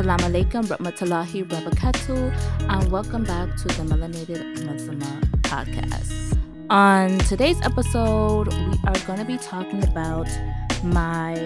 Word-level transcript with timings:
Assalamu 0.00 0.32
alaikum, 0.32 0.64
rahmatullahi 0.64 1.44
barakatuh, 1.44 2.32
and 2.70 2.90
welcome 2.90 3.22
back 3.22 3.54
to 3.58 3.68
the 3.68 3.82
Melanated 3.84 4.56
Muslimah 4.64 5.20
podcast. 5.42 6.38
On 6.70 7.18
today's 7.28 7.60
episode, 7.60 8.48
we 8.48 8.78
are 8.86 8.98
going 9.06 9.18
to 9.18 9.26
be 9.26 9.36
talking 9.36 9.84
about 9.84 10.26
my 10.82 11.36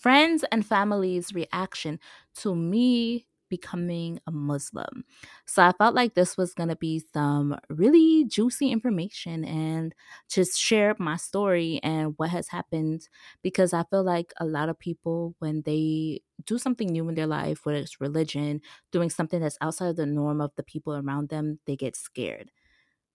friends 0.00 0.46
and 0.50 0.64
family's 0.64 1.34
reaction 1.34 2.00
to 2.36 2.56
me 2.56 3.26
becoming 3.50 4.18
a 4.26 4.30
Muslim. 4.30 5.04
So 5.44 5.62
I 5.62 5.72
felt 5.72 5.94
like 5.94 6.14
this 6.14 6.38
was 6.38 6.54
going 6.54 6.70
to 6.70 6.76
be 6.76 7.02
some 7.12 7.54
really 7.68 8.24
juicy 8.24 8.72
information 8.72 9.44
and 9.44 9.94
just 10.30 10.58
share 10.58 10.96
my 10.98 11.16
story 11.16 11.80
and 11.82 12.14
what 12.16 12.30
has 12.30 12.48
happened 12.48 13.08
because 13.42 13.74
I 13.74 13.84
feel 13.90 14.04
like 14.04 14.32
a 14.40 14.46
lot 14.46 14.70
of 14.70 14.78
people, 14.78 15.34
when 15.38 15.62
they 15.66 16.22
do 16.44 16.58
something 16.58 16.88
new 16.88 17.08
in 17.08 17.14
their 17.14 17.26
life, 17.26 17.64
whether 17.66 17.78
it's 17.78 18.00
religion, 18.00 18.60
doing 18.92 19.10
something 19.10 19.40
that's 19.40 19.58
outside 19.60 19.88
of 19.90 19.96
the 19.96 20.06
norm 20.06 20.40
of 20.40 20.52
the 20.56 20.62
people 20.62 20.94
around 20.94 21.28
them, 21.28 21.60
they 21.66 21.76
get 21.76 21.96
scared. 21.96 22.50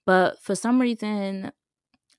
But 0.06 0.42
for 0.42 0.56
some 0.56 0.82
reason, 0.82 1.52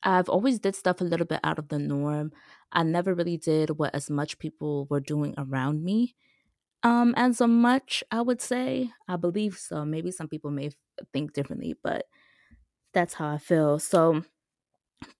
I've 0.02 0.28
always 0.28 0.58
did 0.58 0.76
stuff 0.76 1.00
a 1.00 1.04
little 1.04 1.26
bit 1.26 1.40
out 1.44 1.58
of 1.58 1.68
the 1.68 1.78
norm. 1.78 2.32
I 2.72 2.82
never 2.82 3.14
really 3.14 3.38
did 3.38 3.78
what 3.78 3.94
as 3.94 4.10
much 4.10 4.38
people 4.38 4.86
were 4.90 5.00
doing 5.00 5.34
around 5.38 5.84
me. 5.84 6.16
Um, 6.82 7.14
as 7.16 7.40
a 7.40 7.48
much, 7.48 8.04
I 8.10 8.22
would 8.22 8.40
say. 8.42 8.90
I 9.08 9.16
believe 9.16 9.56
so. 9.58 9.84
Maybe 9.84 10.10
some 10.10 10.28
people 10.28 10.50
may 10.50 10.70
think 11.12 11.32
differently, 11.34 11.76
but 11.82 12.06
that's 12.94 13.14
how 13.14 13.30
I 13.34 13.38
feel. 13.38 13.78
So 13.78 14.24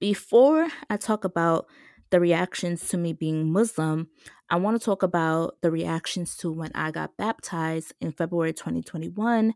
before 0.00 0.68
I 0.90 0.96
talk 0.96 1.24
about 1.24 1.66
the 2.14 2.20
reactions 2.20 2.86
to 2.86 2.96
me 2.96 3.12
being 3.12 3.50
Muslim, 3.50 4.06
I 4.48 4.54
want 4.54 4.80
to 4.80 4.84
talk 4.84 5.02
about 5.02 5.56
the 5.62 5.70
reactions 5.72 6.36
to 6.36 6.52
when 6.52 6.70
I 6.72 6.92
got 6.92 7.16
baptized 7.16 7.92
in 8.00 8.12
February 8.12 8.52
2021 8.52 9.52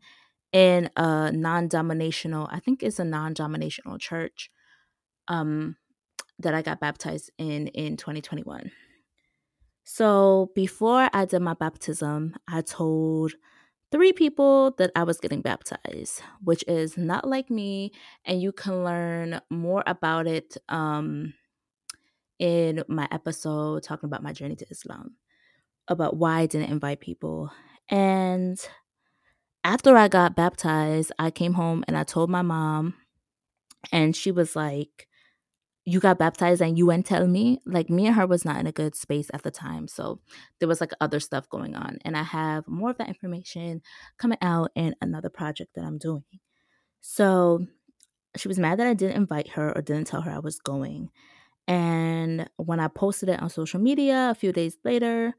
in 0.52 0.90
a 0.96 1.30
non-denominational, 1.30 2.48
I 2.50 2.58
think 2.58 2.82
it's 2.82 2.98
a 2.98 3.04
non-denominational 3.04 3.98
church 3.98 4.50
um 5.28 5.76
that 6.40 6.52
I 6.52 6.62
got 6.62 6.80
baptized 6.80 7.30
in 7.38 7.68
in 7.68 7.96
2021. 7.96 8.72
So 9.84 10.50
before 10.56 11.08
I 11.12 11.26
did 11.26 11.38
my 11.38 11.54
baptism, 11.54 12.34
I 12.48 12.62
told 12.62 13.34
three 13.92 14.12
people 14.12 14.72
that 14.78 14.90
I 14.96 15.04
was 15.04 15.20
getting 15.20 15.42
baptized, 15.42 16.22
which 16.42 16.64
is 16.66 16.98
not 16.98 17.24
like 17.24 17.50
me. 17.50 17.92
And 18.24 18.42
you 18.42 18.50
can 18.50 18.82
learn 18.82 19.40
more 19.48 19.84
about 19.86 20.26
it 20.26 20.56
um, 20.68 21.34
in 22.38 22.84
my 22.88 23.08
episode 23.10 23.82
talking 23.82 24.06
about 24.06 24.22
my 24.22 24.32
journey 24.32 24.56
to 24.56 24.70
Islam, 24.70 25.16
about 25.88 26.16
why 26.16 26.40
I 26.40 26.46
didn't 26.46 26.70
invite 26.70 27.00
people. 27.00 27.50
And 27.88 28.58
after 29.64 29.96
I 29.96 30.08
got 30.08 30.36
baptized, 30.36 31.12
I 31.18 31.30
came 31.30 31.54
home 31.54 31.84
and 31.88 31.96
I 31.96 32.04
told 32.04 32.30
my 32.30 32.42
mom, 32.42 32.94
and 33.92 34.14
she 34.14 34.30
was 34.30 34.56
like, 34.56 35.08
you 35.88 36.00
got 36.00 36.18
baptized 36.18 36.60
and 36.60 36.76
you 36.76 36.84
went 36.84 37.06
tell 37.06 37.26
me 37.26 37.58
like 37.64 37.88
me 37.88 38.06
and 38.06 38.14
her 38.14 38.26
was 38.26 38.44
not 38.44 38.60
in 38.60 38.66
a 38.66 38.72
good 38.72 38.94
space 38.94 39.30
at 39.32 39.42
the 39.42 39.50
time 39.50 39.88
so 39.88 40.20
there 40.58 40.68
was 40.68 40.82
like 40.82 40.92
other 41.00 41.18
stuff 41.18 41.48
going 41.48 41.74
on 41.74 41.96
and 42.04 42.14
i 42.14 42.22
have 42.22 42.68
more 42.68 42.90
of 42.90 42.98
that 42.98 43.08
information 43.08 43.80
coming 44.18 44.36
out 44.42 44.70
in 44.74 44.94
another 45.00 45.30
project 45.30 45.70
that 45.74 45.86
i'm 45.86 45.96
doing 45.96 46.24
so 47.00 47.64
she 48.36 48.48
was 48.48 48.58
mad 48.58 48.78
that 48.78 48.86
i 48.86 48.92
didn't 48.92 49.16
invite 49.16 49.48
her 49.48 49.74
or 49.74 49.80
didn't 49.80 50.06
tell 50.06 50.20
her 50.20 50.30
i 50.30 50.38
was 50.38 50.58
going 50.58 51.08
and 51.68 52.50
when 52.56 52.80
i 52.80 52.88
posted 52.88 53.28
it 53.28 53.40
on 53.42 53.50
social 53.50 53.80
media 53.80 54.30
a 54.30 54.34
few 54.34 54.52
days 54.52 54.76
later 54.84 55.34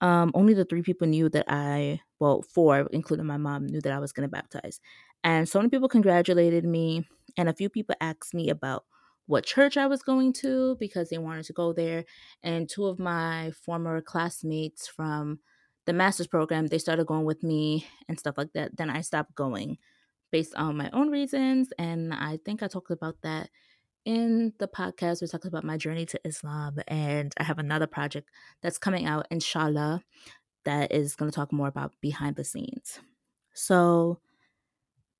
um, 0.00 0.32
only 0.34 0.54
the 0.54 0.64
three 0.64 0.82
people 0.82 1.06
knew 1.06 1.28
that 1.28 1.44
i 1.48 2.00
well 2.20 2.42
four 2.42 2.88
including 2.92 3.26
my 3.26 3.36
mom 3.36 3.66
knew 3.66 3.80
that 3.80 3.92
i 3.92 3.98
was 3.98 4.12
going 4.12 4.28
to 4.28 4.32
baptize 4.32 4.80
and 5.24 5.48
so 5.48 5.58
many 5.58 5.70
people 5.70 5.88
congratulated 5.88 6.64
me 6.64 7.06
and 7.36 7.48
a 7.48 7.54
few 7.54 7.68
people 7.68 7.94
asked 8.00 8.34
me 8.34 8.50
about 8.50 8.84
what 9.26 9.46
church 9.46 9.76
I 9.76 9.86
was 9.86 10.02
going 10.02 10.32
to 10.34 10.76
because 10.78 11.08
they 11.08 11.18
wanted 11.18 11.46
to 11.46 11.52
go 11.52 11.72
there. 11.72 12.04
And 12.42 12.68
two 12.68 12.86
of 12.86 12.98
my 12.98 13.52
former 13.64 14.00
classmates 14.00 14.86
from 14.86 15.38
the 15.86 15.92
master's 15.92 16.26
program, 16.26 16.66
they 16.66 16.78
started 16.78 17.06
going 17.06 17.24
with 17.24 17.42
me 17.42 17.86
and 18.08 18.18
stuff 18.18 18.36
like 18.36 18.52
that. 18.54 18.76
Then 18.76 18.90
I 18.90 19.00
stopped 19.00 19.34
going 19.34 19.78
based 20.30 20.54
on 20.56 20.76
my 20.76 20.90
own 20.92 21.10
reasons. 21.10 21.72
And 21.78 22.12
I 22.12 22.38
think 22.44 22.62
I 22.62 22.68
talked 22.68 22.90
about 22.90 23.16
that 23.22 23.48
in 24.04 24.52
the 24.58 24.68
podcast. 24.68 25.20
We 25.20 25.28
talked 25.28 25.44
about 25.44 25.64
my 25.64 25.76
journey 25.76 26.06
to 26.06 26.20
Islam. 26.24 26.78
And 26.88 27.32
I 27.38 27.44
have 27.44 27.58
another 27.58 27.86
project 27.86 28.30
that's 28.62 28.78
coming 28.78 29.06
out, 29.06 29.26
inshallah, 29.30 30.02
that 30.64 30.92
is 30.92 31.14
going 31.14 31.30
to 31.30 31.34
talk 31.34 31.52
more 31.52 31.68
about 31.68 31.92
behind 32.00 32.36
the 32.36 32.44
scenes. 32.44 33.00
So 33.54 34.20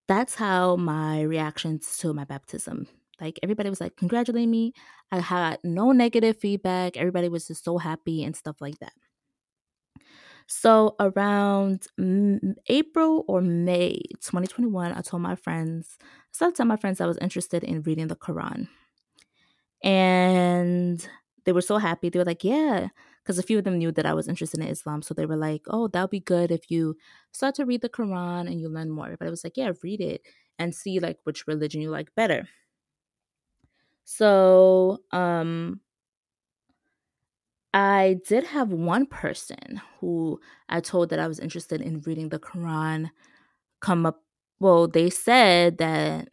that's 0.09 0.35
how 0.35 0.77
my 0.77 1.23
reactions 1.23 1.97
to 1.99 2.13
my 2.13 2.25
baptism 2.25 2.87
like 3.21 3.39
everybody 3.43 3.71
was 3.71 3.81
like 3.81 3.97
congratulating 3.97 4.51
me. 4.51 4.73
I 5.13 5.21
had 5.21 5.59
no 5.63 5.93
negative 5.93 6.39
feedback. 6.39 6.97
Everybody 6.97 7.29
was 7.29 7.47
just 7.47 7.65
so 7.65 7.79
happy 7.79 8.25
and 8.25 8.35
stuff 8.35 8.61
like 8.61 8.79
that. 8.81 8.93
So 10.47 10.95
around 11.01 11.87
April 12.69 13.25
or 13.29 13.41
May 13.41 14.01
2021, 14.23 14.93
I 14.93 15.01
told 15.01 15.23
my 15.23 15.35
friends, 15.37 15.97
I 16.01 16.05
started 16.33 16.57
telling 16.57 16.69
my 16.69 16.77
friends 16.77 17.01
I 17.01 17.07
was 17.07 17.19
interested 17.19 17.65
in 17.65 17.83
reading 17.83 18.09
the 18.09 18.17
Quran. 18.17 18.69
And 19.83 21.07
they 21.45 21.53
were 21.53 21.61
so 21.61 21.79
happy. 21.79 22.09
They 22.09 22.19
were 22.19 22.25
like, 22.25 22.45
yeah, 22.45 22.89
because 23.23 23.39
a 23.39 23.43
few 23.43 23.59
of 23.59 23.65
them 23.65 23.79
knew 23.79 23.93
that 23.93 24.07
I 24.07 24.15
was 24.15 24.29
interested 24.29 24.61
in 24.61 24.67
Islam. 24.69 25.03
So 25.03 25.15
they 25.15 25.27
were 25.27 25.37
like, 25.37 25.63
oh, 25.69 25.89
that 25.89 26.01
would 26.03 26.11
be 26.11 26.21
good 26.21 26.51
if 26.51 26.71
you 26.71 26.97
start 27.33 27.55
to 27.57 27.67
read 27.67 27.83
the 27.83 27.89
Quran 27.89 28.47
and 28.51 28.61
you 28.61 28.69
learn 28.69 28.91
more. 28.91 29.17
But 29.19 29.27
I 29.27 29.31
was 29.31 29.45
like, 29.45 29.57
yeah, 29.57 29.73
read 29.83 30.01
it 30.01 30.23
and 30.59 30.75
see 30.75 31.01
like 31.01 31.19
which 31.25 31.47
religion 31.47 31.81
you 31.83 31.91
like 31.91 32.15
better. 32.15 32.49
So, 34.05 34.99
um, 35.13 35.81
I 37.75 38.21
did 38.25 38.45
have 38.45 38.71
one 38.71 39.05
person 39.05 39.81
who 39.99 40.41
I 40.69 40.79
told 40.79 41.11
that 41.11 41.19
I 41.19 41.27
was 41.27 41.41
interested 41.41 41.83
in 41.83 42.03
reading 42.03 42.29
the 42.29 42.39
Quran 42.39 43.11
come 43.81 44.07
up. 44.07 44.23
Well, 44.61 44.87
they 44.87 45.11
said 45.11 45.79
that, 45.79 46.29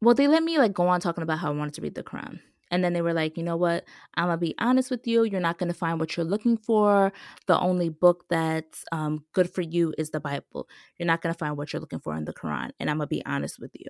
well, 0.00 0.14
they 0.14 0.28
let 0.28 0.42
me 0.42 0.58
like 0.58 0.72
go 0.72 0.88
on 0.88 1.00
talking 1.00 1.22
about 1.22 1.40
how 1.40 1.48
I 1.52 1.56
wanted 1.56 1.74
to 1.74 1.82
read 1.82 1.94
the 1.94 2.02
Quran. 2.02 2.40
And 2.70 2.82
then 2.82 2.94
they 2.94 3.02
were 3.02 3.12
like, 3.12 3.36
you 3.36 3.42
know 3.42 3.58
what? 3.58 3.84
I'm 4.14 4.28
going 4.28 4.38
to 4.38 4.40
be 4.40 4.54
honest 4.58 4.90
with 4.90 5.06
you. 5.06 5.24
You're 5.24 5.40
not 5.40 5.58
going 5.58 5.70
to 5.70 5.78
find 5.78 6.00
what 6.00 6.16
you're 6.16 6.24
looking 6.24 6.56
for. 6.56 7.12
The 7.46 7.58
only 7.58 7.90
book 7.90 8.24
that's 8.30 8.82
um, 8.92 9.24
good 9.34 9.50
for 9.50 9.60
you 9.60 9.92
is 9.98 10.10
the 10.10 10.20
Bible. 10.20 10.68
You're 10.98 11.06
not 11.06 11.20
going 11.20 11.34
to 11.34 11.38
find 11.38 11.58
what 11.58 11.72
you're 11.72 11.80
looking 11.80 12.00
for 12.00 12.16
in 12.16 12.24
the 12.24 12.32
Quran. 12.32 12.70
And 12.80 12.90
I'm 12.90 12.96
going 12.96 13.08
to 13.08 13.14
be 13.14 13.24
honest 13.26 13.60
with 13.60 13.72
you. 13.74 13.86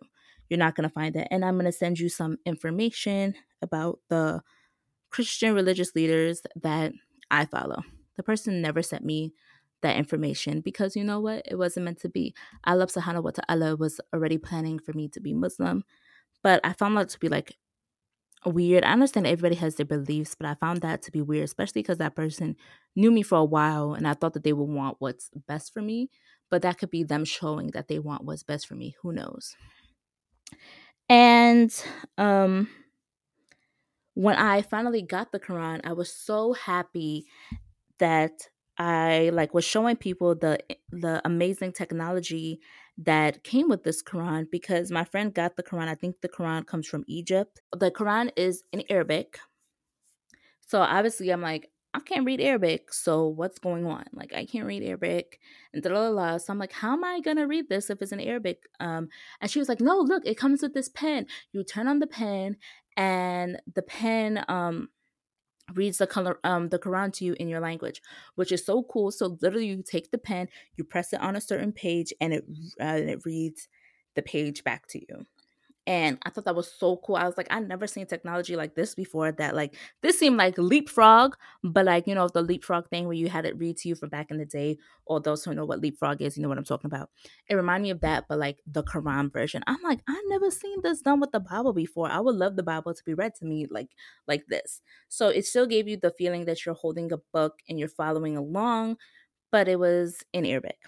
You're 0.49 0.59
not 0.59 0.75
going 0.75 0.89
to 0.89 0.93
find 0.93 1.15
that. 1.15 1.29
And 1.33 1.45
I'm 1.45 1.55
going 1.55 1.65
to 1.65 1.73
send 1.73 2.01
you 2.01 2.09
some 2.09 2.39
information 2.45 3.35
about 3.63 4.01
the 4.11 4.43
Christian 5.15 5.55
religious 5.55 5.95
leaders 5.95 6.43
that 6.61 6.93
I 7.31 7.45
follow. 7.45 7.83
The 8.17 8.25
person 8.25 8.61
never 8.61 8.83
sent 8.83 9.05
me 9.05 9.33
that 9.81 9.97
information 9.97 10.61
because 10.61 10.97
you 10.97 11.05
know 11.05 11.21
what? 11.21 11.45
It 11.47 11.55
wasn't 11.55 11.85
meant 11.85 12.01
to 12.01 12.09
be. 12.09 12.35
Allah 12.65 12.89
subhanahu 12.89 13.23
wa 13.23 13.31
ta'ala 13.31 13.77
was 13.77 14.01
already 14.13 14.39
planning 14.39 14.81
for 14.81 14.93
me 14.93 15.07
to 15.11 15.21
be 15.21 15.33
Muslim. 15.33 15.85
But 16.43 16.61
I 16.65 16.73
found 16.73 16.97
that 16.97 17.11
to 17.11 17.21
be 17.21 17.29
like 17.29 17.57
weird. 18.45 18.83
I 18.83 18.91
understand 18.91 19.29
everybody 19.29 19.55
has 19.55 19.77
their 19.77 19.87
beliefs, 19.87 20.35
but 20.35 20.49
I 20.49 20.55
found 20.55 20.83
that 20.83 21.03
to 21.03 21.13
be 21.13 21.23
weird, 21.23 21.45
especially 21.45 21.83
because 21.83 21.99
that 21.99 22.17
person 22.17 22.57
knew 22.97 23.13
me 23.13 23.23
for 23.23 23.39
a 23.39 23.45
while 23.45 23.95
and 23.95 24.09
I 24.09 24.15
thought 24.15 24.33
that 24.33 24.43
they 24.43 24.53
would 24.53 24.65
want 24.69 24.97
what's 24.99 25.31
best 25.47 25.73
for 25.73 25.81
me. 25.81 26.11
But 26.51 26.63
that 26.63 26.79
could 26.79 26.91
be 26.91 27.05
them 27.05 27.25
showing 27.25 27.69
that 27.69 27.87
they 27.87 28.01
want 28.01 28.25
what's 28.25 28.43
best 28.43 28.67
for 28.67 28.75
me. 28.75 28.97
Who 29.03 29.13
knows? 29.13 29.55
And 31.09 31.71
um 32.19 32.69
when 34.15 34.37
I 34.37 34.63
finally 34.63 35.03
got 35.03 35.33
the 35.33 35.41
Quran, 35.41 35.81
I 35.85 35.93
was 35.93 36.13
so 36.13 36.53
happy 36.53 37.27
that 37.99 38.49
I 38.79 39.31
like 39.33 39.55
was 39.55 39.65
showing 39.65 39.97
people 39.97 40.35
the 40.35 40.59
eh, 40.71 40.77
the 40.91 41.23
amazing 41.25 41.73
technology 41.73 42.61
that 42.99 43.45
came 43.45 43.69
with 43.69 43.85
this 43.85 44.03
Quran 44.03 44.51
because 44.51 44.91
my 44.91 45.05
friend 45.05 45.35
got 45.35 45.57
the 45.57 45.63
Quran. 45.63 45.89
I 45.89 45.95
think 45.95 46.21
the 46.21 46.29
Quran 46.29 46.67
comes 46.67 46.87
from 46.89 47.05
Egypt. 47.09 47.63
The 47.73 47.91
Quran 47.91 48.33
is 48.37 48.65
in 48.73 48.85
Arabic. 48.91 49.39
So 50.61 50.81
obviously 50.81 51.31
I'm 51.31 51.43
like, 51.43 51.71
I 51.95 52.01
can't 52.01 52.27
read 52.27 52.41
Arabic, 52.41 52.93
so 52.93 53.29
what's 53.29 53.61
going 53.61 53.87
on? 53.87 54.05
Like 54.13 54.35
I 54.35 54.45
can't 54.47 54.67
read 54.67 54.83
Arabic 54.83 55.39
and 55.73 55.83
da 55.83 55.91
la 55.91 56.09
la. 56.09 56.39
So 56.39 56.53
I'm 56.53 56.59
like, 56.59 56.73
how 56.73 56.93
am 56.93 57.05
I 57.05 57.21
gonna 57.21 57.47
read 57.47 57.69
this 57.69 57.89
if 57.89 58.03
it's 58.03 58.13
in 58.13 58.21
Arabic? 58.21 58.65
Um, 58.81 59.09
and 59.41 59.51
she 59.51 59.61
was 59.61 59.69
like, 59.69 59.81
no, 59.81 59.99
look, 60.01 60.25
it 60.27 60.37
comes 60.37 60.63
with 60.63 60.75
this 60.75 60.89
pen. 60.89 61.27
You 61.53 61.63
turn 61.63 61.87
on 61.87 62.01
the 62.01 62.09
pen, 62.09 62.57
and 62.97 63.61
the 63.75 63.83
pen 63.83 64.45
um 64.49 64.89
reads 65.75 65.99
the 65.99 66.07
color 66.07 66.39
um 66.45 66.69
the 66.71 66.79
Quran 66.79 67.13
to 67.15 67.25
you 67.25 67.35
in 67.41 67.49
your 67.49 67.61
language, 67.61 68.03
which 68.37 68.53
is 68.53 68.67
so 68.67 68.83
cool. 68.85 69.11
So 69.13 69.39
literally, 69.43 69.67
you 69.69 69.83
take 69.83 70.11
the 70.11 70.19
pen, 70.19 70.49
you 70.77 70.85
press 70.85 71.13
it 71.13 71.21
on 71.21 71.37
a 71.37 71.41
certain 71.41 71.73
page, 71.73 72.13
and 72.21 72.35
it 72.35 72.45
uh, 72.81 72.85
and 72.85 73.11
it 73.11 73.25
reads 73.25 73.69
the 74.17 74.23
page 74.23 74.65
back 74.65 74.87
to 74.89 75.01
you. 75.01 75.27
And 75.87 76.19
I 76.23 76.31
thought 76.31 76.47
that 76.47 76.57
was 76.57 76.73
so 76.73 76.97
cool. 76.97 77.17
I 77.17 77.25
was 77.27 77.37
like, 77.37 77.49
I 77.51 77.61
never 77.61 77.87
seen 77.87 78.07
technology 78.07 78.57
like 78.57 78.75
this 78.75 78.95
before. 78.95 79.33
That 79.33 79.55
like 79.55 79.77
this 80.03 80.19
seemed 80.19 80.37
like 80.39 80.57
leapfrog, 80.57 81.37
but 81.63 81.85
like 81.85 82.07
you 82.07 82.15
know 82.15 82.29
the 82.29 82.43
leapfrog 82.43 82.89
thing 82.89 83.05
where 83.07 83.13
you 83.17 83.29
had 83.29 83.45
it 83.45 83.59
read 83.59 83.77
to 83.79 83.89
you 83.89 83.95
from 83.95 84.09
back 84.09 84.31
in 84.31 84.39
the 84.39 84.47
day. 84.47 84.79
Or 85.07 85.21
those 85.21 85.45
who 85.45 85.55
know 85.55 85.67
what 85.67 85.81
leapfrog 85.81 86.23
is, 86.23 86.37
you 86.37 86.43
know 86.43 86.49
what 86.49 86.57
I'm 86.57 86.65
talking 86.65 86.89
about. 86.89 87.11
It 87.49 87.55
reminded 87.55 87.83
me 87.85 87.91
of 87.91 88.01
that, 88.01 88.25
but 88.29 88.39
like 88.39 88.61
the 88.67 88.83
Quran 88.83 89.31
version. 89.31 89.63
I'm 89.67 89.83
like, 89.83 90.01
I 90.09 90.23
never 90.29 90.51
seen 90.51 90.81
this 90.83 91.03
done 91.03 91.21
with 91.21 91.33
the 91.33 91.41
Bible 91.41 91.75
before. 91.75 92.11
I 92.11 92.21
would 92.21 92.37
love 92.37 92.57
the 92.57 92.63
Bible 92.63 92.95
to 92.95 93.05
be 93.05 93.13
read 93.15 93.35
to 93.37 93.45
me 93.45 93.67
like 93.71 93.91
like 94.27 94.47
this. 94.49 94.81
So 95.09 95.29
it 95.29 95.45
still 95.45 95.67
gave 95.67 95.89
you 95.89 95.97
the 95.97 96.11
feeling 96.11 96.47
that 96.47 96.65
you're 96.65 96.75
holding 96.75 97.13
a 97.13 97.19
book 97.33 97.59
and 97.69 97.79
you're 97.79 97.89
following 97.89 98.37
along, 98.37 98.97
but 99.51 99.69
it 99.69 99.79
was 99.79 100.23
in 100.33 100.47
Arabic. 100.47 100.79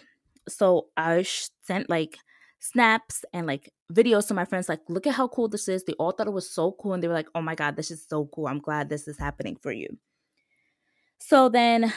So 0.49 0.89
I 0.97 1.23
sent 1.63 1.91
like 1.91 2.19
snaps 2.59 3.25
and 3.33 3.47
like 3.47 3.73
videos 3.93 4.27
to 4.29 4.35
my 4.35 4.45
friends 4.45 4.69
like 4.69 4.81
look 4.89 5.07
at 5.07 5.15
how 5.15 5.29
cool 5.29 5.49
this 5.49 5.69
is. 5.69 5.85
They 5.85 5.93
all 5.95 6.13
thought 6.13 6.27
it 6.27 6.33
was 6.33 6.51
so 6.51 6.73
cool 6.73 6.95
and 6.95 7.03
they 7.03 7.09
were 7.09 7.15
like 7.15 7.29
oh 7.35 7.43
my 7.43 7.55
god 7.55 7.77
this 7.77 7.91
is 7.91 8.05
so 8.07 8.29
cool. 8.35 8.49
I'm 8.49 8.61
glad 8.61 8.89
this 8.89 9.07
is 9.09 9.19
happening 9.19 9.57
for 9.57 9.73
you. 9.73 9.99
So 11.19 11.49
then 11.49 11.93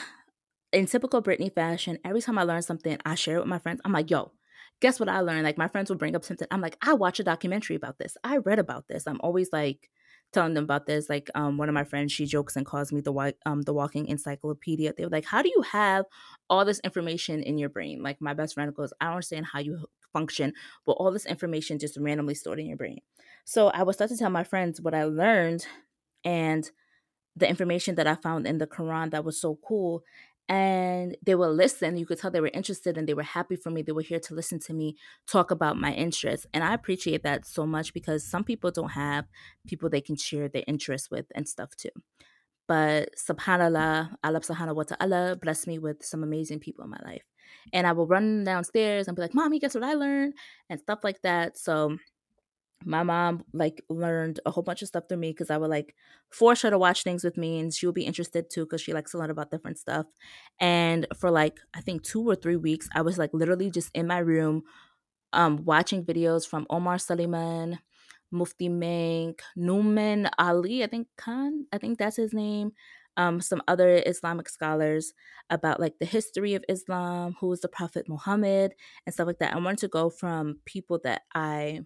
in 0.72 0.86
typical 0.86 1.20
Brittany 1.20 1.50
fashion 1.50 1.98
every 2.04 2.20
time 2.20 2.38
i 2.38 2.44
learn 2.44 2.62
something 2.62 2.96
i 3.04 3.14
share 3.14 3.36
it 3.36 3.40
with 3.40 3.48
my 3.48 3.58
friends. 3.58 3.80
I'm 3.84 3.92
like 3.92 4.10
yo 4.10 4.32
guess 4.80 4.98
what 4.98 5.08
i 5.08 5.20
learned? 5.20 5.44
Like 5.44 5.58
my 5.58 5.68
friends 5.68 5.90
will 5.90 5.98
bring 5.98 6.16
up 6.16 6.24
something. 6.24 6.48
I'm 6.50 6.60
like 6.60 6.76
i 6.82 6.92
watched 6.94 7.20
a 7.20 7.24
documentary 7.24 7.76
about 7.76 7.98
this. 7.98 8.16
I 8.24 8.38
read 8.38 8.58
about 8.58 8.88
this. 8.88 9.06
I'm 9.06 9.20
always 9.20 9.50
like 9.52 9.90
telling 10.32 10.54
them 10.54 10.64
about 10.64 10.86
this. 10.86 11.08
Like 11.08 11.30
um 11.34 11.58
one 11.58 11.68
of 11.68 11.74
my 11.74 11.84
friends 11.84 12.12
she 12.12 12.26
jokes 12.26 12.56
and 12.56 12.64
calls 12.66 12.92
me 12.92 13.00
the 13.00 13.34
um 13.46 13.62
the 13.62 13.74
walking 13.74 14.06
encyclopedia. 14.06 14.92
They 14.96 15.04
were 15.04 15.10
like 15.10 15.24
how 15.24 15.42
do 15.42 15.48
you 15.48 15.62
have 15.62 16.04
all 16.48 16.64
this 16.64 16.80
information 16.80 17.42
in 17.42 17.58
your 17.58 17.68
brain? 17.68 18.02
Like 18.02 18.20
my 18.20 18.34
best 18.34 18.54
friend 18.54 18.74
goes 18.74 18.92
i 19.00 19.06
don't 19.06 19.14
understand 19.14 19.46
how 19.46 19.58
you 19.58 19.86
function, 20.12 20.52
but 20.86 20.92
all 20.92 21.10
this 21.10 21.26
information 21.26 21.78
just 21.78 21.96
randomly 21.98 22.34
stored 22.34 22.60
in 22.60 22.66
your 22.66 22.76
brain. 22.76 23.00
So 23.44 23.68
I 23.68 23.82
would 23.82 23.94
start 23.94 24.10
to 24.10 24.16
tell 24.16 24.30
my 24.30 24.44
friends 24.44 24.80
what 24.80 24.94
I 24.94 25.04
learned 25.04 25.66
and 26.24 26.70
the 27.36 27.48
information 27.48 27.94
that 27.96 28.06
I 28.06 28.14
found 28.16 28.46
in 28.46 28.58
the 28.58 28.66
Quran 28.66 29.10
that 29.10 29.24
was 29.24 29.40
so 29.40 29.58
cool. 29.66 30.02
And 30.48 31.16
they 31.24 31.36
would 31.36 31.50
listen. 31.50 31.96
You 31.96 32.06
could 32.06 32.18
tell 32.18 32.30
they 32.30 32.40
were 32.40 32.50
interested 32.52 32.98
and 32.98 33.08
they 33.08 33.14
were 33.14 33.22
happy 33.22 33.54
for 33.54 33.70
me. 33.70 33.82
They 33.82 33.92
were 33.92 34.02
here 34.02 34.18
to 34.18 34.34
listen 34.34 34.58
to 34.60 34.74
me 34.74 34.96
talk 35.28 35.52
about 35.52 35.78
my 35.78 35.92
interests. 35.92 36.46
And 36.52 36.64
I 36.64 36.74
appreciate 36.74 37.22
that 37.22 37.46
so 37.46 37.66
much 37.66 37.94
because 37.94 38.28
some 38.28 38.42
people 38.42 38.72
don't 38.72 38.90
have 38.90 39.26
people 39.66 39.88
they 39.88 40.00
can 40.00 40.16
share 40.16 40.48
their 40.48 40.64
interests 40.66 41.08
with 41.10 41.26
and 41.36 41.48
stuff 41.48 41.76
too. 41.76 41.90
But 42.66 43.10
subhanAllah, 43.16 44.16
Allah 44.24 44.40
subhanahu 44.40 44.74
wa 44.74 44.82
ta'ala 44.82 45.36
blessed 45.36 45.68
me 45.68 45.78
with 45.78 46.04
some 46.04 46.24
amazing 46.24 46.58
people 46.58 46.84
in 46.84 46.90
my 46.90 47.00
life 47.04 47.29
and 47.72 47.86
I 47.86 47.92
will 47.92 48.06
run 48.06 48.44
downstairs 48.44 49.08
and 49.08 49.16
be 49.16 49.22
like, 49.22 49.34
"Mommy, 49.34 49.58
guess 49.58 49.74
what 49.74 49.84
I 49.84 49.94
learned?" 49.94 50.34
and 50.68 50.80
stuff 50.80 51.00
like 51.04 51.22
that. 51.22 51.58
So 51.58 51.98
my 52.84 53.02
mom 53.02 53.44
like 53.52 53.84
learned 53.90 54.40
a 54.46 54.50
whole 54.50 54.62
bunch 54.62 54.80
of 54.80 54.88
stuff 54.88 55.04
through 55.08 55.18
me 55.18 55.30
because 55.32 55.50
I 55.50 55.58
would 55.58 55.68
like 55.68 55.94
force 56.30 56.62
her 56.62 56.70
to 56.70 56.78
watch 56.78 57.02
things 57.02 57.22
with 57.24 57.36
me, 57.36 57.60
and 57.60 57.72
she 57.74 57.86
would 57.86 57.94
be 57.94 58.06
interested 58.06 58.50
too 58.50 58.64
because 58.64 58.80
she 58.80 58.94
likes 58.94 59.10
to 59.12 59.18
learn 59.18 59.30
about 59.30 59.50
different 59.50 59.78
stuff. 59.78 60.06
And 60.58 61.06
for 61.18 61.30
like 61.30 61.60
I 61.74 61.82
think 61.82 62.02
two 62.02 62.28
or 62.28 62.34
three 62.36 62.56
weeks, 62.56 62.88
I 62.94 63.02
was 63.02 63.18
like 63.18 63.30
literally 63.34 63.70
just 63.70 63.90
in 63.94 64.06
my 64.06 64.18
room, 64.18 64.62
um, 65.32 65.64
watching 65.64 66.04
videos 66.04 66.46
from 66.48 66.66
Omar 66.70 66.98
Suleiman, 66.98 67.78
Mufti 68.30 68.68
Menk, 68.68 69.42
Nouman 69.58 70.30
Ali, 70.38 70.82
I 70.84 70.86
think 70.86 71.08
Khan, 71.16 71.66
I 71.72 71.78
think 71.78 71.98
that's 71.98 72.16
his 72.16 72.32
name 72.32 72.72
um, 73.16 73.40
some 73.40 73.62
other 73.68 74.02
Islamic 74.06 74.48
scholars 74.48 75.12
about 75.50 75.80
like 75.80 75.98
the 75.98 76.06
history 76.06 76.54
of 76.54 76.64
Islam, 76.68 77.36
who 77.40 77.48
was 77.48 77.60
the 77.60 77.68
Prophet 77.68 78.08
Muhammad, 78.08 78.74
and 79.06 79.12
stuff 79.12 79.26
like 79.26 79.38
that. 79.38 79.54
I 79.54 79.58
wanted 79.58 79.78
to 79.78 79.88
go 79.88 80.10
from 80.10 80.58
people 80.64 81.00
that 81.04 81.22
I 81.34 81.80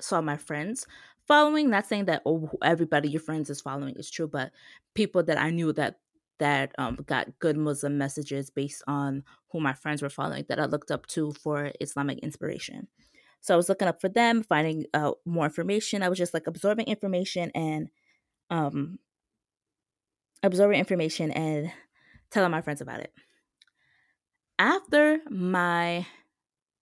saw 0.00 0.20
my 0.20 0.36
friends 0.36 0.86
following. 1.26 1.70
Not 1.70 1.86
saying 1.86 2.06
that 2.06 2.22
oh, 2.26 2.50
everybody 2.62 3.08
your 3.08 3.20
friends 3.20 3.50
is 3.50 3.60
following 3.60 3.94
is 3.96 4.10
true, 4.10 4.28
but 4.28 4.52
people 4.94 5.22
that 5.24 5.38
I 5.38 5.50
knew 5.50 5.72
that 5.74 5.98
that 6.40 6.74
um, 6.78 6.98
got 7.06 7.38
good 7.38 7.56
Muslim 7.56 7.98
messages 7.98 8.50
based 8.50 8.82
on 8.86 9.22
who 9.50 9.60
my 9.60 9.74
friends 9.74 10.02
were 10.02 10.08
following 10.08 10.46
that 10.48 10.58
I 10.58 10.64
looked 10.64 10.90
up 10.90 11.06
to 11.08 11.32
for 11.32 11.70
Islamic 11.80 12.18
inspiration. 12.20 12.88
So 13.42 13.54
I 13.54 13.56
was 13.56 13.68
looking 13.68 13.88
up 13.88 14.00
for 14.00 14.08
them, 14.08 14.42
finding 14.42 14.86
out 14.92 15.18
more 15.24 15.44
information. 15.44 16.02
I 16.02 16.08
was 16.08 16.18
just 16.18 16.34
like 16.34 16.46
absorbing 16.46 16.86
information 16.86 17.50
and 17.54 17.88
um, 18.50 18.98
absorbing 20.42 20.78
information 20.78 21.30
and 21.30 21.70
telling 22.30 22.50
my 22.50 22.62
friends 22.62 22.80
about 22.80 23.00
it. 23.00 23.12
After 24.58 25.18
my 25.30 26.06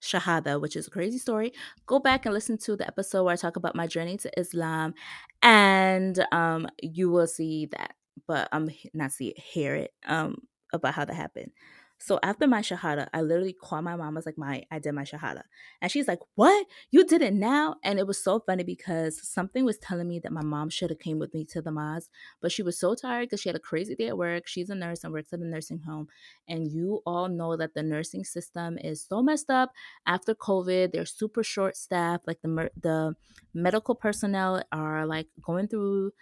Shahada, 0.03 0.61
which 0.61 0.77
is 0.77 0.87
a 0.87 0.91
crazy 0.91 1.19
story, 1.19 1.53
go 1.87 1.99
back 1.99 2.25
and 2.25 2.35
listen 2.35 2.59
to 2.59 2.77
the 2.77 2.87
episode 2.87 3.25
where 3.25 3.33
I 3.33 3.37
talk 3.37 3.57
about 3.57 3.77
my 3.77 3.87
journey 3.87 4.17
to 4.19 4.39
Islam, 4.39 4.95
and 5.43 6.25
um, 6.33 6.69
you 6.83 7.11
will 7.11 7.27
see 7.27 7.67
that. 7.67 7.95
But 8.27 8.49
I'm 8.53 8.65
um, 8.65 8.71
not 8.95 9.13
see 9.13 9.29
it, 9.29 9.39
hear 9.39 9.75
it 9.75 9.93
um, 10.07 10.37
about 10.73 10.95
how 10.95 11.05
that 11.05 11.15
happened. 11.15 11.53
So 12.01 12.19
after 12.23 12.47
my 12.47 12.61
shahada, 12.61 13.09
I 13.13 13.23
literally 13.23 13.53
called 13.53 13.85
my 13.85 13.97
mom. 13.97 14.15
I 14.17 14.19
was 14.19 14.27
like, 14.27 14.39
"My, 14.39 14.65
I 14.71 14.79
did 14.79 14.93
my 14.93 15.03
shahada," 15.03 15.43
and 15.83 15.91
she's 15.91 16.07
like, 16.09 16.21
"What? 16.37 16.67
You 16.91 17.05
did 17.05 17.23
it 17.23 17.35
now?" 17.35 17.77
And 17.83 17.99
it 17.99 18.07
was 18.07 18.23
so 18.23 18.41
funny 18.41 18.63
because 18.65 19.21
something 19.29 19.65
was 19.65 19.79
telling 19.79 20.09
me 20.09 20.21
that 20.21 20.33
my 20.33 20.43
mom 20.43 20.71
should 20.71 20.91
have 20.91 21.01
came 21.01 21.19
with 21.19 21.35
me 21.35 21.45
to 21.47 21.61
the 21.61 21.73
mosque, 21.73 22.11
but 22.41 22.53
she 22.53 22.63
was 22.63 22.79
so 22.79 22.95
tired 22.95 23.27
because 23.27 23.41
she 23.41 23.49
had 23.49 23.57
a 23.57 23.61
crazy 23.61 23.95
day 23.97 24.09
at 24.09 24.19
work. 24.19 24.47
She's 24.47 24.71
a 24.71 24.75
nurse 24.75 25.03
and 25.05 25.13
works 25.13 25.33
at 25.33 25.41
a 25.41 25.45
nursing 25.45 25.81
home, 25.81 26.09
and 26.49 26.71
you 26.71 27.03
all 27.05 27.29
know 27.29 27.57
that 27.57 27.75
the 27.75 27.83
nursing 27.83 28.25
system 28.25 28.79
is 28.79 29.05
so 29.05 29.23
messed 29.23 29.51
up 29.51 29.73
after 30.07 30.35
COVID. 30.35 30.93
They're 30.93 31.05
super 31.07 31.43
short 31.43 31.77
staffed. 31.77 32.27
Like 32.27 32.41
the 32.43 32.71
the 32.81 33.15
medical 33.55 33.95
personnel 33.95 34.63
are 34.73 35.07
like 35.07 35.27
going 35.43 35.69
through 35.69 36.13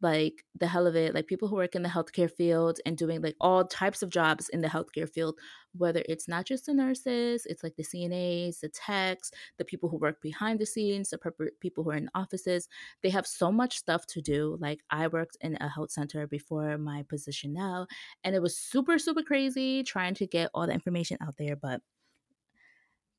like 0.00 0.44
the 0.54 0.68
hell 0.68 0.86
of 0.86 0.94
it, 0.94 1.14
like 1.14 1.26
people 1.26 1.48
who 1.48 1.56
work 1.56 1.74
in 1.74 1.82
the 1.82 1.88
healthcare 1.88 2.30
field 2.30 2.78
and 2.86 2.96
doing 2.96 3.20
like 3.20 3.34
all 3.40 3.64
types 3.64 4.02
of 4.02 4.10
jobs 4.10 4.48
in 4.48 4.60
the 4.60 4.68
healthcare 4.68 5.08
field, 5.08 5.36
whether 5.76 6.02
it's 6.08 6.28
not 6.28 6.44
just 6.44 6.66
the 6.66 6.74
nurses, 6.74 7.46
it's 7.46 7.62
like 7.62 7.74
the 7.76 7.82
CNAs, 7.82 8.60
the 8.60 8.68
techs, 8.68 9.30
the 9.58 9.64
people 9.64 9.88
who 9.88 9.96
work 9.96 10.20
behind 10.22 10.60
the 10.60 10.66
scenes, 10.66 11.10
the 11.10 11.18
people 11.60 11.82
who 11.82 11.90
are 11.90 11.96
in 11.96 12.10
offices. 12.14 12.68
They 13.02 13.10
have 13.10 13.26
so 13.26 13.50
much 13.50 13.78
stuff 13.78 14.06
to 14.08 14.20
do. 14.20 14.56
Like 14.60 14.80
I 14.90 15.08
worked 15.08 15.36
in 15.40 15.56
a 15.60 15.68
health 15.68 15.90
center 15.90 16.26
before 16.26 16.78
my 16.78 17.04
position 17.08 17.52
now, 17.52 17.86
and 18.22 18.34
it 18.36 18.42
was 18.42 18.56
super, 18.56 18.98
super 18.98 19.22
crazy 19.22 19.82
trying 19.82 20.14
to 20.14 20.26
get 20.26 20.50
all 20.54 20.66
the 20.66 20.72
information 20.72 21.18
out 21.20 21.36
there, 21.38 21.56
but 21.56 21.80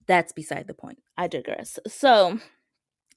that's 0.08 0.32
beside 0.34 0.68
the 0.68 0.74
point. 0.74 1.00
I 1.18 1.28
digress. 1.28 1.78
So, 1.88 2.40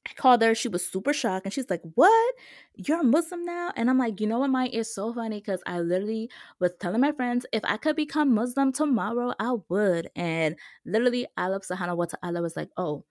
I 0.09 0.15
called 0.15 0.43
her. 0.43 0.55
She 0.55 0.69
was 0.69 0.85
super 0.85 1.13
shocked 1.13 1.47
and 1.47 1.53
she's 1.53 1.71
like, 1.71 1.83
What? 1.95 2.35
You're 2.75 3.01
a 3.01 3.05
Muslim 3.05 3.45
now? 3.45 3.73
And 3.77 3.89
I'm 3.89 3.99
like, 3.99 4.21
You 4.21 4.27
know 4.27 4.41
what, 4.41 4.51
Mike? 4.51 4.75
It's 4.75 4.95
so 4.95 5.13
funny 5.15 5.39
because 5.41 5.63
I 5.67 5.81
literally 5.81 6.31
was 6.61 6.73
telling 6.81 7.01
my 7.01 7.13
friends 7.13 7.47
if 7.53 7.65
I 7.65 7.77
could 7.77 7.97
become 7.97 8.35
Muslim 8.35 8.73
tomorrow, 8.73 9.33
I 9.39 9.55
would. 9.69 10.11
And 10.17 10.57
literally, 10.85 11.27
Allah 11.37 11.61
subhanahu 11.61 11.97
wa 11.97 12.07
ta'ala 12.07 12.43
was 12.43 12.57
like, 12.57 12.71
Oh, 12.77 13.05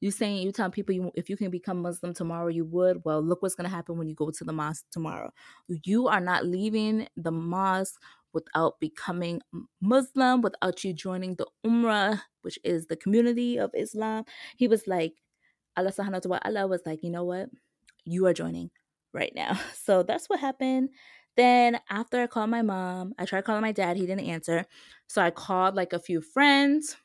you 0.00 0.10
saying 0.10 0.38
you 0.42 0.52
telling 0.52 0.72
people 0.72 0.94
you 0.94 1.10
if 1.14 1.28
you 1.28 1.36
can 1.36 1.50
become 1.50 1.82
Muslim 1.82 2.14
tomorrow, 2.14 2.48
you 2.48 2.64
would. 2.64 3.02
Well, 3.04 3.22
look 3.22 3.42
what's 3.42 3.54
gonna 3.54 3.68
happen 3.68 3.98
when 3.98 4.08
you 4.08 4.14
go 4.14 4.30
to 4.30 4.44
the 4.44 4.52
mosque 4.52 4.86
tomorrow. 4.90 5.30
You 5.68 6.08
are 6.08 6.20
not 6.20 6.46
leaving 6.46 7.06
the 7.16 7.30
mosque 7.32 8.00
without 8.32 8.80
becoming 8.80 9.42
Muslim, 9.80 10.40
without 10.40 10.84
you 10.84 10.94
joining 10.94 11.34
the 11.34 11.46
Ummah, 11.66 12.22
which 12.42 12.58
is 12.64 12.86
the 12.86 12.96
community 12.96 13.58
of 13.58 13.70
Islam. 13.74 14.24
He 14.56 14.68
was 14.68 14.86
like, 14.86 15.14
Allah 15.76 15.92
subhanahu 15.92 16.26
wa 16.26 16.38
ta'ala 16.38 16.66
was 16.66 16.82
like, 16.84 17.02
you 17.02 17.10
know 17.10 17.24
what? 17.24 17.48
You 18.04 18.26
are 18.26 18.34
joining 18.34 18.70
right 19.12 19.32
now. 19.34 19.58
So 19.74 20.02
that's 20.02 20.28
what 20.28 20.40
happened. 20.40 20.90
Then 21.36 21.80
after 21.88 22.20
I 22.20 22.26
called 22.26 22.50
my 22.50 22.62
mom, 22.62 23.14
I 23.18 23.24
tried 23.24 23.44
calling 23.44 23.62
my 23.62 23.72
dad. 23.72 23.96
He 23.96 24.06
didn't 24.06 24.26
answer. 24.26 24.66
So 25.06 25.22
I 25.22 25.30
called 25.30 25.74
like 25.74 25.92
a 25.92 25.98
few 25.98 26.20
friends 26.20 26.96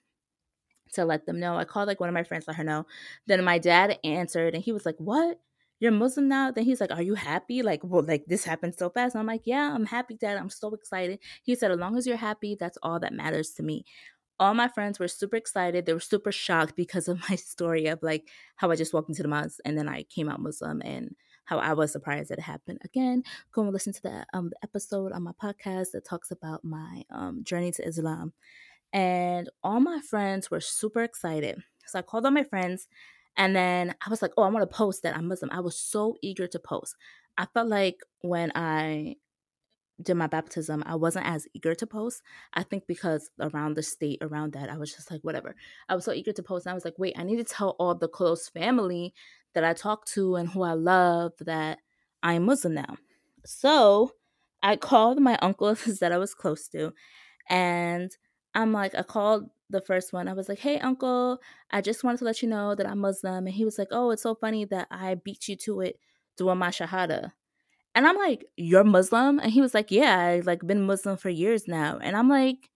to 0.93 1.05
let 1.05 1.25
them 1.25 1.39
know. 1.39 1.57
I 1.57 1.65
called 1.65 1.87
like 1.87 1.99
one 1.99 2.09
of 2.09 2.13
my 2.13 2.23
friends, 2.23 2.45
let 2.47 2.57
her 2.57 2.63
know. 2.63 2.85
Then 3.27 3.43
my 3.43 3.59
dad 3.59 3.99
answered 4.03 4.55
and 4.55 4.63
he 4.63 4.71
was 4.71 4.85
like, 4.85 4.97
What? 4.97 5.39
You're 5.79 5.91
Muslim 5.91 6.29
now? 6.29 6.51
Then 6.51 6.63
he's 6.63 6.81
like, 6.81 6.91
Are 6.91 7.01
you 7.01 7.15
happy? 7.15 7.61
Like, 7.61 7.81
well, 7.83 8.03
like 8.03 8.25
this 8.27 8.43
happened 8.43 8.75
so 8.77 8.89
fast. 8.89 9.13
And 9.15 9.19
I'm 9.19 9.27
like, 9.27 9.43
Yeah, 9.45 9.73
I'm 9.73 9.85
happy, 9.85 10.15
Dad. 10.15 10.37
I'm 10.37 10.49
so 10.49 10.73
excited. 10.73 11.19
He 11.43 11.55
said, 11.55 11.71
As 11.71 11.79
long 11.79 11.97
as 11.97 12.07
you're 12.07 12.17
happy, 12.17 12.55
that's 12.59 12.77
all 12.81 12.99
that 12.99 13.13
matters 13.13 13.51
to 13.53 13.63
me 13.63 13.85
all 14.39 14.53
my 14.53 14.67
friends 14.67 14.99
were 14.99 15.07
super 15.07 15.35
excited. 15.35 15.85
They 15.85 15.93
were 15.93 15.99
super 15.99 16.31
shocked 16.31 16.75
because 16.75 17.07
of 17.07 17.19
my 17.29 17.35
story 17.35 17.87
of 17.87 18.01
like 18.03 18.29
how 18.55 18.71
I 18.71 18.75
just 18.75 18.93
walked 18.93 19.09
into 19.09 19.21
the 19.21 19.27
mosque 19.27 19.59
and 19.65 19.77
then 19.77 19.87
I 19.87 20.03
came 20.03 20.29
out 20.29 20.41
Muslim 20.41 20.81
and 20.83 21.15
how 21.45 21.59
I 21.59 21.73
was 21.73 21.91
surprised 21.91 22.29
that 22.29 22.39
it 22.39 22.43
happened. 22.43 22.79
Again, 22.83 23.23
go 23.51 23.61
and 23.61 23.71
listen 23.71 23.93
to 23.93 24.01
the, 24.01 24.25
um, 24.33 24.51
episode 24.63 25.11
on 25.11 25.23
my 25.23 25.31
podcast 25.41 25.91
that 25.91 26.05
talks 26.05 26.31
about 26.31 26.63
my 26.63 27.03
um, 27.11 27.43
journey 27.43 27.71
to 27.73 27.87
Islam. 27.87 28.33
And 28.91 29.49
all 29.63 29.79
my 29.79 29.99
friends 30.01 30.49
were 30.49 30.61
super 30.61 31.03
excited. 31.03 31.61
So 31.85 31.99
I 31.99 32.01
called 32.01 32.25
all 32.25 32.31
my 32.31 32.43
friends 32.43 32.87
and 33.37 33.55
then 33.55 33.93
I 34.05 34.09
was 34.09 34.21
like, 34.21 34.31
oh, 34.37 34.43
I 34.43 34.49
want 34.49 34.69
to 34.69 34.75
post 34.75 35.03
that 35.03 35.15
I'm 35.15 35.27
Muslim. 35.27 35.51
I 35.51 35.59
was 35.59 35.77
so 35.77 36.15
eager 36.21 36.47
to 36.47 36.59
post. 36.59 36.95
I 37.37 37.45
felt 37.53 37.67
like 37.67 37.97
when 38.21 38.51
I 38.55 39.17
did 40.01 40.15
my 40.15 40.27
baptism, 40.27 40.83
I 40.85 40.95
wasn't 40.95 41.25
as 41.25 41.47
eager 41.53 41.73
to 41.75 41.87
post. 41.87 42.21
I 42.53 42.63
think 42.63 42.85
because 42.87 43.29
around 43.39 43.75
the 43.75 43.83
state, 43.83 44.19
around 44.21 44.53
that, 44.53 44.69
I 44.69 44.77
was 44.77 44.93
just 44.93 45.09
like, 45.09 45.21
whatever. 45.21 45.55
I 45.87 45.95
was 45.95 46.05
so 46.05 46.11
eager 46.11 46.33
to 46.33 46.43
post. 46.43 46.65
And 46.65 46.71
I 46.71 46.75
was 46.75 46.85
like, 46.85 46.97
wait, 46.97 47.15
I 47.17 47.23
need 47.23 47.37
to 47.37 47.43
tell 47.43 47.75
all 47.79 47.95
the 47.95 48.07
close 48.07 48.49
family 48.49 49.13
that 49.53 49.63
I 49.63 49.73
talk 49.73 50.05
to 50.07 50.35
and 50.35 50.49
who 50.49 50.63
I 50.63 50.73
love 50.73 51.31
that 51.39 51.79
I'm 52.21 52.43
Muslim 52.45 52.73
now. 52.73 52.97
So 53.45 54.11
I 54.61 54.75
called 54.75 55.19
my 55.19 55.37
uncles 55.41 55.83
that 55.99 56.11
I 56.11 56.17
was 56.17 56.33
close 56.33 56.67
to, 56.69 56.93
and 57.49 58.11
I'm 58.53 58.73
like, 58.73 58.95
I 58.95 59.03
called 59.03 59.49
the 59.69 59.81
first 59.81 60.13
one. 60.13 60.27
I 60.27 60.33
was 60.33 60.49
like, 60.49 60.59
hey, 60.59 60.79
uncle, 60.79 61.39
I 61.71 61.81
just 61.81 62.03
wanted 62.03 62.19
to 62.19 62.25
let 62.25 62.41
you 62.41 62.49
know 62.49 62.75
that 62.75 62.87
I'm 62.87 62.99
Muslim. 62.99 63.47
And 63.47 63.55
he 63.55 63.65
was 63.65 63.77
like, 63.77 63.89
oh, 63.91 64.11
it's 64.11 64.23
so 64.23 64.35
funny 64.35 64.65
that 64.65 64.87
I 64.91 65.15
beat 65.15 65.47
you 65.47 65.55
to 65.57 65.81
it 65.81 65.99
doing 66.37 66.57
my 66.57 66.69
Shahada. 66.69 67.31
And 67.95 68.05
I'm 68.07 68.17
like, 68.17 68.45
you're 68.57 68.83
Muslim? 68.83 69.39
And 69.39 69.51
he 69.51 69.61
was 69.61 69.73
like, 69.73 69.91
yeah, 69.91 70.19
I 70.19 70.39
like 70.41 70.65
been 70.67 70.83
Muslim 70.85 71.17
for 71.17 71.29
years 71.29 71.67
now. 71.67 71.97
And 72.01 72.15
I'm 72.17 72.29
like, 72.29 72.69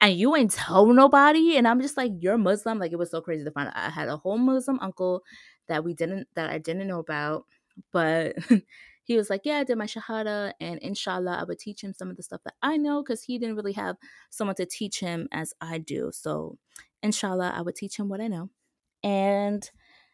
and 0.00 0.14
you 0.14 0.36
ain't 0.36 0.50
tell 0.52 0.86
nobody? 0.92 1.56
And 1.56 1.66
I'm 1.66 1.80
just 1.80 1.96
like, 1.96 2.12
you're 2.20 2.38
Muslim? 2.38 2.78
Like 2.78 2.92
it 2.92 2.98
was 2.98 3.10
so 3.10 3.20
crazy 3.22 3.44
to 3.44 3.50
find 3.50 3.68
out. 3.68 3.76
I 3.76 3.90
had 3.90 4.08
a 4.08 4.18
whole 4.18 4.38
Muslim 4.38 4.78
uncle 4.80 5.22
that 5.68 5.84
we 5.84 5.94
didn't 5.94 6.28
that 6.36 6.50
I 6.50 6.58
didn't 6.58 6.86
know 6.88 6.98
about. 7.00 7.46
But 7.92 8.36
he 9.04 9.16
was 9.16 9.30
like, 9.30 9.42
Yeah, 9.44 9.58
I 9.58 9.64
did 9.64 9.78
my 9.78 9.86
Shahada 9.86 10.52
and 10.60 10.78
inshallah 10.80 11.38
I 11.40 11.44
would 11.44 11.58
teach 11.58 11.82
him 11.82 11.94
some 11.94 12.10
of 12.10 12.16
the 12.16 12.22
stuff 12.22 12.42
that 12.44 12.54
I 12.62 12.76
know 12.76 13.02
because 13.02 13.22
he 13.22 13.38
didn't 13.38 13.56
really 13.56 13.72
have 13.72 13.96
someone 14.30 14.56
to 14.56 14.66
teach 14.66 15.00
him 15.00 15.28
as 15.32 15.54
I 15.60 15.78
do. 15.78 16.10
So 16.12 16.58
inshallah 17.02 17.52
I 17.56 17.62
would 17.62 17.76
teach 17.76 17.98
him 17.98 18.08
what 18.10 18.20
I 18.20 18.28
know. 18.28 18.50
And 19.02 19.68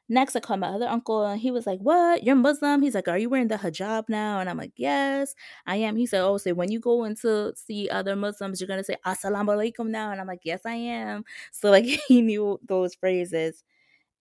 Next, 0.09 0.37
I 0.37 0.41
called 0.41 0.61
my 0.61 0.69
other 0.69 0.87
uncle, 0.89 1.25
and 1.25 1.41
he 1.41 1.51
was 1.51 1.67
like, 1.67 1.81
"What? 1.81 2.23
You're 2.25 2.35
Muslim?" 2.37 2.83
He's 2.83 2.95
like, 2.95 3.09
"Are 3.09 3.17
you 3.19 3.31
wearing 3.31 3.49
the 3.49 3.57
hijab 3.57 4.09
now?" 4.09 4.41
And 4.41 4.51
I'm 4.51 4.59
like, 4.59 4.73
"Yes, 4.77 5.35
I 5.67 5.77
am." 5.77 5.97
He 5.97 6.07
said, 6.07 6.23
"Oh, 6.23 6.37
so 6.39 6.53
when 6.55 6.71
you 6.71 6.81
go 6.81 7.05
in 7.05 7.15
to 7.17 7.53
see 7.57 7.89
other 7.89 8.15
Muslims, 8.17 8.61
you're 8.61 8.69
gonna 8.69 8.85
say 8.85 8.97
Assalamu 9.07 9.49
alaikum 9.57 9.89
now?" 9.89 10.11
And 10.13 10.21
I'm 10.21 10.27
like, 10.27 10.41
"Yes, 10.45 10.61
I 10.67 10.75
am." 10.75 11.25
So 11.53 11.71
like 11.71 11.85
he 12.09 12.21
knew 12.23 12.61
those 12.67 12.95
phrases, 12.95 13.65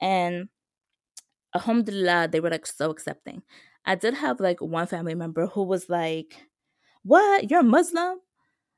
and 0.02 0.50
Alhamdulillah, 1.56 2.30
they 2.32 2.40
were 2.40 2.50
like 2.50 2.66
so 2.66 2.90
accepting. 2.92 3.44
I 3.86 3.96
did 3.96 4.14
have 4.16 4.40
like 4.40 4.62
one 4.62 4.88
family 4.88 5.16
member 5.16 5.48
who 5.48 5.64
was 5.64 5.90
like, 5.90 6.36
"What? 7.04 7.50
You're 7.52 7.64
Muslim?" 7.64 8.20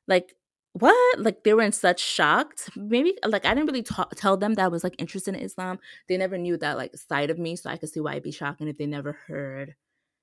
Like 0.08 0.34
what? 0.74 1.20
Like 1.20 1.44
they 1.44 1.54
were 1.54 1.62
in 1.62 1.72
such 1.72 2.00
shocked. 2.00 2.70
Maybe 2.76 3.16
like 3.24 3.46
I 3.46 3.54
didn't 3.54 3.68
really 3.70 3.84
tell 4.16 4.36
them 4.36 4.54
that 4.54 4.64
I 4.64 4.68
was 4.68 4.84
like 4.84 4.96
interested 4.98 5.34
in 5.34 5.40
Islam. 5.40 5.78
They 6.08 6.16
never 6.16 6.36
knew 6.36 6.56
that 6.58 6.76
like 6.76 6.96
side 6.96 7.30
of 7.30 7.38
me, 7.38 7.56
so 7.56 7.70
I 7.70 7.76
could 7.76 7.90
see 7.90 8.00
why 8.00 8.12
it'd 8.12 8.24
be 8.24 8.32
shocking 8.32 8.68
if 8.68 8.76
they 8.78 8.86
never 8.86 9.12
heard 9.12 9.74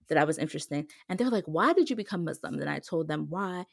that 0.09 0.17
I 0.19 0.25
was 0.25 0.37
interested. 0.39 0.87
And 1.09 1.19
they 1.19 1.25
were 1.25 1.31
like, 1.31 1.45
"Why 1.47 1.73
did 1.73 1.89
you 1.89 1.95
become 1.97 2.25
Muslim?" 2.25 2.55
and 2.59 2.69
I 2.69 2.79
told 2.79 3.07
them 3.07 3.27
why, 3.29 3.65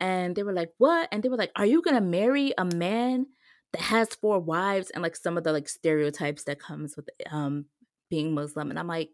and 0.00 0.36
they 0.36 0.44
were 0.44 0.52
like, 0.54 0.72
"What?" 0.78 1.08
And 1.12 1.22
they 1.22 1.28
were 1.30 1.36
like, 1.38 1.52
"Are 1.56 1.66
you 1.66 1.82
gonna 1.82 2.00
marry 2.02 2.52
a 2.58 2.64
man 2.66 3.26
that 3.72 3.82
has 3.82 4.14
four 4.16 4.40
wives?" 4.40 4.90
And 4.90 5.02
like 5.02 5.16
some 5.16 5.38
of 5.38 5.44
the 5.44 5.52
like 5.52 5.68
stereotypes 5.68 6.44
that 6.44 6.60
comes 6.60 6.96
with 6.96 7.08
um 7.30 7.66
being 8.10 8.34
Muslim. 8.34 8.70
And 8.70 8.78
I'm 8.78 8.88
like, 8.88 9.10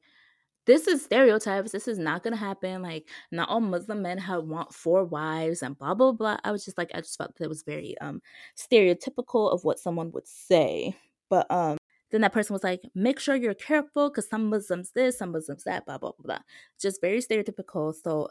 this 0.66 0.86
is 0.88 1.02
stereotypes. 1.04 1.72
This 1.72 1.88
is 1.88 1.98
not 1.98 2.22
gonna 2.22 2.36
happen. 2.36 2.82
Like, 2.82 3.08
not 3.32 3.48
all 3.48 3.60
Muslim 3.60 4.02
men 4.02 4.18
have 4.18 4.44
want 4.44 4.74
four 4.74 5.04
wives 5.04 5.62
and 5.62 5.78
blah 5.78 5.94
blah 5.94 6.12
blah. 6.12 6.38
I 6.44 6.52
was 6.52 6.64
just 6.64 6.78
like, 6.78 6.90
I 6.94 7.00
just 7.00 7.16
felt 7.18 7.36
that 7.36 7.44
it 7.44 7.48
was 7.48 7.62
very 7.62 7.96
um 8.00 8.20
stereotypical 8.56 9.52
of 9.52 9.64
what 9.64 9.78
someone 9.78 10.12
would 10.12 10.26
say. 10.28 10.96
But 11.30 11.50
um 11.50 11.78
then 12.10 12.20
that 12.22 12.32
person 12.32 12.54
was 12.54 12.62
like, 12.64 12.82
make 12.94 13.18
sure 13.18 13.34
you're 13.36 13.54
careful 13.54 14.10
because 14.10 14.28
some 14.28 14.48
Muslims 14.50 14.92
this, 14.92 15.18
some 15.18 15.32
Muslims 15.32 15.64
that, 15.64 15.86
blah 15.86 15.98
blah 15.98 16.12
blah. 16.18 16.38
Just 16.80 17.00
very 17.00 17.18
stereotypical. 17.20 17.94
So 17.94 18.28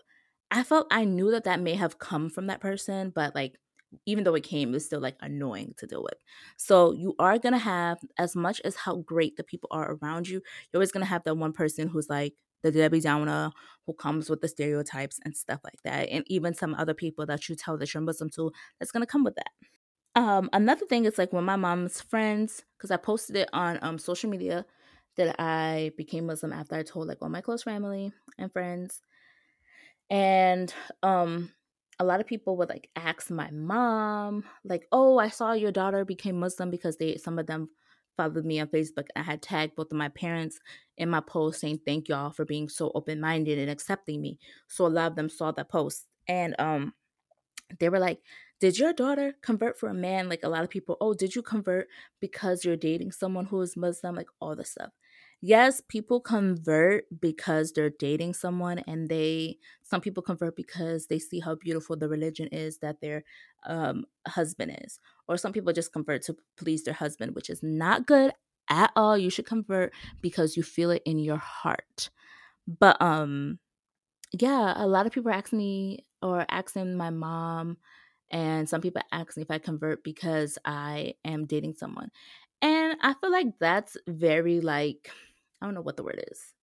I 0.52 0.64
felt 0.64 0.88
I 0.92 1.06
knew 1.06 1.32
that 1.32 1.44
that 1.46 1.60
may 1.62 1.76
have 1.76 2.00
come 2.00 2.30
from 2.30 2.48
that 2.48 2.62
person, 2.62 3.12
but 3.14 3.36
like 3.36 3.56
even 4.06 4.24
though 4.24 4.36
it 4.36 4.44
came, 4.44 4.74
it's 4.76 4.86
still 4.86 5.00
like 5.02 5.16
annoying 5.22 5.74
to 5.78 5.88
deal 5.88 6.04
with. 6.04 6.18
So 6.58 6.92
you 6.94 7.16
are 7.20 7.38
gonna 7.40 7.58
have, 7.60 8.00
as 8.18 8.36
much 8.36 8.62
as 8.66 8.76
how 8.76 8.98
great 8.98 9.38
the 9.38 9.44
people 9.44 9.70
are 9.72 9.94
around 10.02 10.28
you, 10.28 10.36
you're 10.72 10.80
always 10.80 10.92
gonna 10.92 11.06
have 11.06 11.24
that 11.26 11.36
one 11.38 11.54
person 11.54 11.88
who's 11.88 12.10
like 12.10 12.34
the 12.64 12.72
Debbie 12.72 13.00
Downer 13.02 13.52
who 13.86 13.94
comes 13.94 14.30
with 14.30 14.42
the 14.42 14.48
stereotypes 14.48 15.20
and 15.24 15.36
stuff 15.36 15.62
like 15.64 15.82
that. 15.84 16.10
And 16.10 16.24
even 16.28 16.54
some 16.54 16.74
other 16.76 16.94
people 16.94 17.26
that 17.28 17.48
you 17.48 17.56
tell 17.56 17.78
that 17.78 17.94
you're 17.94 18.02
Muslim 18.02 18.30
to, 18.32 18.52
that's 18.80 18.92
gonna 18.92 19.06
come 19.06 19.24
with 19.24 19.36
that. 19.36 19.52
Um, 20.16 20.50
another 20.54 20.86
thing 20.86 21.06
is 21.06 21.18
like 21.18 21.34
when 21.34 21.44
my 21.44 21.58
mom's 21.58 22.02
friends, 22.02 22.64
because 22.78 22.92
I 22.92 22.98
posted 22.98 23.36
it 23.36 23.50
on 23.54 23.80
um 23.82 23.98
social 24.00 24.30
media 24.30 24.66
that 25.18 25.36
I 25.40 25.92
became 25.98 26.26
Muslim 26.28 26.54
after 26.54 26.76
I 26.76 26.84
told 26.84 27.08
like 27.08 27.20
all 27.22 27.30
my 27.30 27.42
close 27.42 27.64
family 27.64 28.14
and 28.38 28.52
friends. 28.52 29.02
And 30.10 30.74
um 31.04 31.52
a 32.00 32.04
lot 32.06 32.20
of 32.20 32.28
people 32.28 32.58
would 32.58 32.70
like 32.70 32.90
ask 32.96 33.30
my 33.32 33.50
mom, 33.52 34.44
like, 34.64 34.88
"Oh, 34.92 35.18
I 35.18 35.30
saw 35.30 35.54
your 35.54 35.72
daughter 35.72 36.06
became 36.06 36.40
Muslim 36.40 36.70
because 36.72 36.98
they 36.98 37.18
some 37.18 37.40
of 37.40 37.48
them 37.48 37.70
followed 38.18 38.46
me 38.46 38.60
on 38.60 38.68
Facebook. 38.68 39.08
I 39.16 39.22
had 39.24 39.42
tagged 39.42 39.76
both 39.76 39.92
of 39.92 39.98
my 39.98 40.10
parents 40.10 40.60
in 40.98 41.10
my 41.10 41.20
post 41.22 41.60
saying 41.62 41.82
thank 41.86 42.08
y'all 42.10 42.32
for 42.32 42.46
being 42.46 42.70
so 42.70 42.92
open 42.96 43.20
minded 43.20 43.60
and 43.60 43.70
accepting 43.70 44.22
me. 44.22 44.40
So 44.68 44.86
a 44.86 44.90
lot 44.90 45.08
of 45.12 45.16
them 45.16 45.30
saw 45.30 45.52
that 45.52 45.70
post 45.70 46.06
and 46.28 46.56
um 46.60 46.94
they 47.80 47.90
were 47.90 48.00
like, 48.00 48.22
Did 48.60 48.80
your 48.80 48.94
daughter 48.94 49.36
convert 49.42 49.78
for 49.80 49.90
a 49.90 49.94
man? 49.94 50.30
Like 50.30 50.44
a 50.44 50.50
lot 50.50 50.64
of 50.64 50.70
people, 50.70 50.98
oh, 51.02 51.14
did 51.14 51.36
you 51.36 51.42
convert 51.42 51.88
because 52.22 52.64
you're 52.64 52.78
dating 52.78 53.12
someone 53.12 53.46
who 53.46 53.62
is 53.62 53.76
Muslim? 53.78 54.16
Like 54.16 54.30
all 54.40 54.56
this 54.56 54.72
stuff 54.72 54.92
yes, 55.46 55.82
people 55.88 56.20
convert 56.20 57.06
because 57.22 57.72
they're 57.72 57.92
dating 58.00 58.34
someone 58.34 58.80
and 58.88 59.10
they 59.10 59.58
some 59.84 60.02
people 60.02 60.24
convert 60.24 60.56
because 60.56 61.06
they 61.08 61.20
see 61.20 61.40
how 61.40 61.56
beautiful 61.56 61.96
the 61.96 62.10
religion 62.10 62.48
is 62.48 62.80
that 62.80 63.00
their 63.02 63.24
um, 63.68 64.06
husband 64.28 64.76
is. 64.84 65.00
Or 65.28 65.38
some 65.38 65.54
people 65.54 65.72
just 65.72 65.94
convert 65.94 66.24
to 66.24 66.36
please 66.58 66.84
their 66.84 66.96
husband, 66.96 67.36
which 67.36 67.50
is 67.50 67.62
not 67.62 68.08
good 68.08 68.32
at 68.70 68.92
all. 68.96 69.18
You 69.18 69.30
should 69.30 69.46
convert 69.46 69.94
because 70.22 70.58
you 70.58 70.64
feel 70.64 70.90
it 70.90 71.04
in 71.06 71.20
your 71.20 71.38
heart. 71.38 72.10
But 72.68 73.00
um 73.02 73.60
yeah, 74.34 74.74
a 74.76 74.88
lot 74.88 75.06
of 75.06 75.14
people 75.14 75.32
asking 75.32 75.60
me 75.60 76.06
or 76.22 76.46
asking 76.50 76.98
my 76.98 77.12
mom 77.12 77.78
and 78.32 78.68
some 78.68 78.82
people 78.82 79.02
ask 79.12 79.38
me 79.38 79.44
if 79.44 79.52
I 79.52 79.60
convert 79.60 80.04
because 80.04 80.58
I 80.66 81.14
am 81.24 81.46
dating 81.46 81.76
someone. 81.76 82.10
And 82.62 82.98
I 83.02 83.14
feel 83.14 83.32
like 83.32 83.60
that's 83.60 83.96
very 84.08 84.60
like 84.62 85.12
I 85.62 85.66
don't 85.66 85.76
know 85.76 85.82
what 85.82 85.98
the 85.98 86.04
word 86.04 86.24
is. 86.32 86.54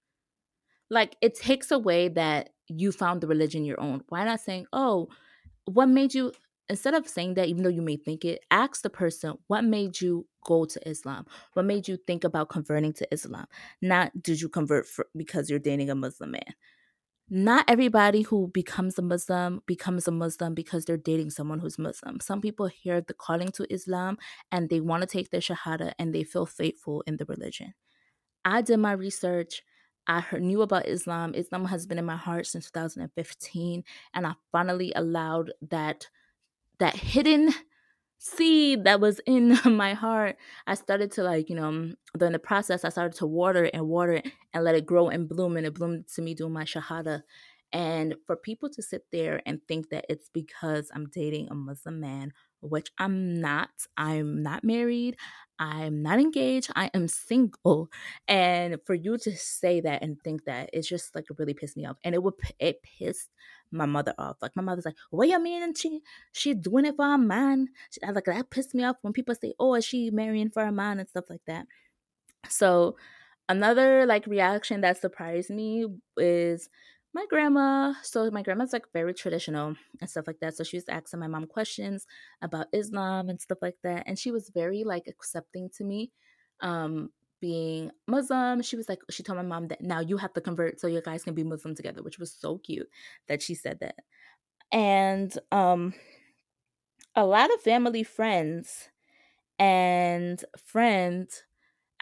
Like 0.91 1.17
it 1.21 1.35
takes 1.35 1.71
away 1.71 2.09
that 2.09 2.51
you 2.69 2.93
found 2.93 3.21
the 3.21 3.27
religion 3.27 3.65
your 3.65 3.81
own. 3.81 4.03
Why 4.09 4.25
not 4.25 4.41
saying, 4.41 4.67
"Oh, 4.73 5.09
what 5.65 5.87
made 5.89 6.15
you 6.15 6.33
instead 6.69 6.95
of 6.95 7.09
saying 7.09 7.35
that 7.35 7.49
even 7.49 7.63
though 7.63 7.71
you 7.71 7.83
may 7.83 7.97
think 7.97 8.25
it, 8.25 8.41
ask 8.51 8.83
the 8.83 8.91
person, 8.91 9.39
"What 9.47 9.65
made 9.65 10.01
you 10.01 10.27
go 10.45 10.65
to 10.65 10.89
Islam? 10.89 11.27
What 11.55 11.65
made 11.65 11.89
you 11.89 11.97
think 11.97 12.25
about 12.25 12.51
converting 12.51 12.93
to 12.95 13.09
Islam?" 13.13 13.47
Not 13.81 14.23
did 14.23 14.41
you 14.41 14.49
convert 14.49 14.87
for, 14.87 15.07
because 15.17 15.49
you're 15.51 15.59
dating 15.59 15.91
a 15.91 15.95
Muslim 15.95 16.33
man. 16.33 16.55
Not 17.31 17.65
everybody 17.69 18.23
who 18.23 18.49
becomes 18.53 18.99
a 18.99 19.03
Muslim 19.03 19.63
becomes 19.67 20.07
a 20.07 20.11
Muslim 20.11 20.55
because 20.55 20.85
they're 20.85 20.99
dating 20.99 21.31
someone 21.31 21.61
who's 21.61 21.79
Muslim. 21.79 22.21
Some 22.21 22.43
people 22.43 22.67
hear 22.67 23.01
the 23.01 23.15
calling 23.15 23.49
to 23.53 23.73
Islam 23.73 24.19
and 24.51 24.69
they 24.69 24.81
want 24.81 25.01
to 25.01 25.07
take 25.07 25.31
their 25.31 25.41
shahada 25.41 25.93
and 25.99 26.15
they 26.15 26.25
feel 26.25 26.45
faithful 26.45 27.03
in 27.07 27.17
the 27.17 27.25
religion. 27.25 27.73
I 28.45 28.63
did 28.63 28.79
my 28.79 28.93
research. 28.93 29.63
I 30.07 30.21
heard, 30.21 30.43
knew 30.43 30.63
about 30.63 30.89
Islam. 30.89 31.35
Islam 31.35 31.67
has 31.67 31.87
been 31.87 31.99
in 31.99 32.05
my 32.05 32.17
heart 32.17 32.47
since 32.47 32.67
2015, 32.71 33.85
and 34.15 34.27
I 34.27 34.35
finally 34.51 34.93
allowed 34.97 35.53
that 35.71 36.09
that 36.79 36.97
hidden 36.97 37.55
seed 38.19 38.85
that 38.85 39.01
was 39.01 39.21
in 39.27 39.59
my 39.65 39.95
heart. 39.95 40.37
I 40.67 40.75
started 40.75 41.13
to 41.13 41.23
like, 41.23 41.51
you 41.51 41.57
know, 41.57 41.71
mm, 41.71 41.95
during 42.19 42.33
the 42.33 42.39
process, 42.39 42.85
I 42.85 42.89
started 42.89 43.17
to 43.19 43.27
water 43.27 43.65
it 43.67 43.75
and 43.75 43.89
water 43.89 44.15
it 44.15 44.33
and 44.55 44.65
let 44.65 44.75
it 44.75 44.87
grow 44.87 45.09
and 45.09 45.29
bloom, 45.29 45.57
and 45.57 45.67
it 45.67 45.75
bloomed 45.75 46.07
to 46.15 46.23
me 46.23 46.35
doing 46.35 46.53
my 46.53 46.65
shahada. 46.65 47.23
And 47.73 48.17
for 48.26 48.37
people 48.37 48.69
to 48.71 48.83
sit 48.83 49.07
there 49.11 49.41
and 49.47 49.61
think 49.67 49.88
that 49.91 50.05
it's 50.09 50.29
because 50.29 50.91
I'm 50.95 51.07
dating 51.07 51.49
a 51.50 51.55
Muslim 51.55 52.00
man, 52.00 52.33
which 52.61 52.91
I'm 52.99 53.41
not, 53.41 53.71
I'm 53.97 54.43
not 54.43 54.62
married, 54.62 55.17
I'm 55.59 56.02
not 56.02 56.21
engaged, 56.21 56.71
I 56.76 56.91
am 56.93 57.09
single. 57.09 57.88
And 58.29 58.76
for 58.85 58.95
you 58.95 59.17
to 59.19 59.37
say 59.37 59.81
that 59.81 60.02
and 60.02 60.21
think 60.23 60.45
that, 60.45 60.69
it's 60.73 60.87
just 60.87 61.14
like 61.14 61.25
it 61.31 61.38
really 61.38 61.55
pissed 61.55 61.76
me 61.76 61.87
off. 61.87 61.97
And 62.05 62.14
it 62.14 62.23
would, 62.23 62.35
it 62.59 62.83
pissed 62.83 63.31
my 63.71 63.87
mother 63.87 64.12
off. 64.19 64.37
Like 64.43 64.55
my 64.55 64.62
mother's 64.62 64.85
like, 64.85 64.97
what 65.11 65.29
you 65.29 65.43
mean? 65.43 65.75
She, 65.75 66.00
she 66.33 66.52
doing 66.52 66.85
it 66.85 66.97
for 66.97 67.14
a 67.14 67.17
man? 67.17 67.69
She, 67.91 68.00
like 68.05 68.25
that 68.26 68.50
pissed 68.50 68.75
me 68.75 68.85
off 68.85 68.97
when 69.00 69.14
people 69.14 69.35
say, 69.35 69.55
oh, 69.59 69.75
is 69.76 69.85
she 69.87 70.11
marrying 70.11 70.50
for 70.50 70.62
a 70.62 70.73
man 70.73 71.00
and 71.00 71.09
stuff 71.09 71.31
like 71.31 71.45
that. 71.47 71.67
So 72.49 72.97
another 73.49 74.05
like 74.07 74.26
reaction 74.26 74.83
that 74.83 75.00
surprised 75.00 75.50
me 75.50 75.87
is 76.17 76.69
my 77.14 77.26
grandma 77.28 77.92
so 78.02 78.31
my 78.31 78.42
grandma's 78.42 78.73
like 78.73 78.87
very 78.92 79.12
traditional 79.12 79.75
and 80.00 80.11
stuff 80.11 80.26
like 80.26 80.40
that 80.40 80.57
so 80.57 80.64
she 80.64 80.76
was 80.76 80.88
asking 80.88 81.21
my 81.21 81.26
mom 81.26 81.47
questions 81.47 82.07
about 82.40 82.66
islam 82.73 83.28
and 83.28 83.40
stuff 83.40 83.59
like 83.61 83.76
that 83.83 84.04
and 84.07 84.19
she 84.19 84.31
was 84.31 84.50
very 84.50 84.85
like 84.85 85.04
accepting 85.07 85.69
to 85.69 85.85
me 85.85 86.11
um 86.61 87.11
being 87.40 87.90
muslim 88.07 88.62
she 88.62 88.76
was 88.76 88.88
like 88.88 89.00
she 89.11 89.23
told 89.23 89.37
my 89.37 89.42
mom 89.42 89.69
that 89.69 89.81
now 89.81 90.00
you 90.00 90.16
have 90.16 90.33
to 90.33 90.40
convert 90.40 90.81
so 90.81 90.87
you 90.87 91.02
guys 91.02 91.25
can 91.25 91.35
be 91.35 91.42
muslim 91.42 91.75
together 91.75 92.02
which 92.02 92.19
was 92.19 92.33
so 92.33 92.59
cute 92.59 92.88
that 93.28 93.42
she 93.42 93.54
said 93.54 93.78
that 93.81 93.97
and 94.71 95.38
um 95.50 95.92
a 97.14 97.26
lot 97.26 97.52
of 97.52 97.61
family 97.61 98.02
friends 98.02 98.88
and 99.59 100.45
friends 100.57 101.42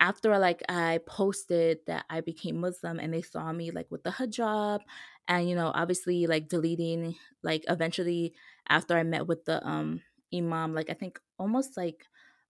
after 0.01 0.39
like 0.39 0.63
I 0.69 1.01
posted 1.07 1.81
that 1.87 2.07
I 2.11 2.21
became 2.23 2.59
Muslim 2.61 2.99
and 2.99 3.13
they 3.15 3.23
saw 3.23 3.53
me 3.53 3.71
like 3.71 3.91
with 3.91 4.03
the 4.03 4.11
hijab 4.11 4.81
and 5.29 5.49
you 5.49 5.55
know 5.55 5.73
obviously 5.75 6.27
like 6.27 6.49
deleting 6.49 7.17
like 7.43 7.65
eventually 7.69 8.35
after 8.69 8.97
I 8.97 9.03
met 9.03 9.27
with 9.27 9.45
the 9.45 9.65
um 9.67 10.03
imam 10.35 10.75
like 10.75 10.91
I 10.91 10.95
think 10.95 11.21
almost 11.39 11.77
like 11.77 12.07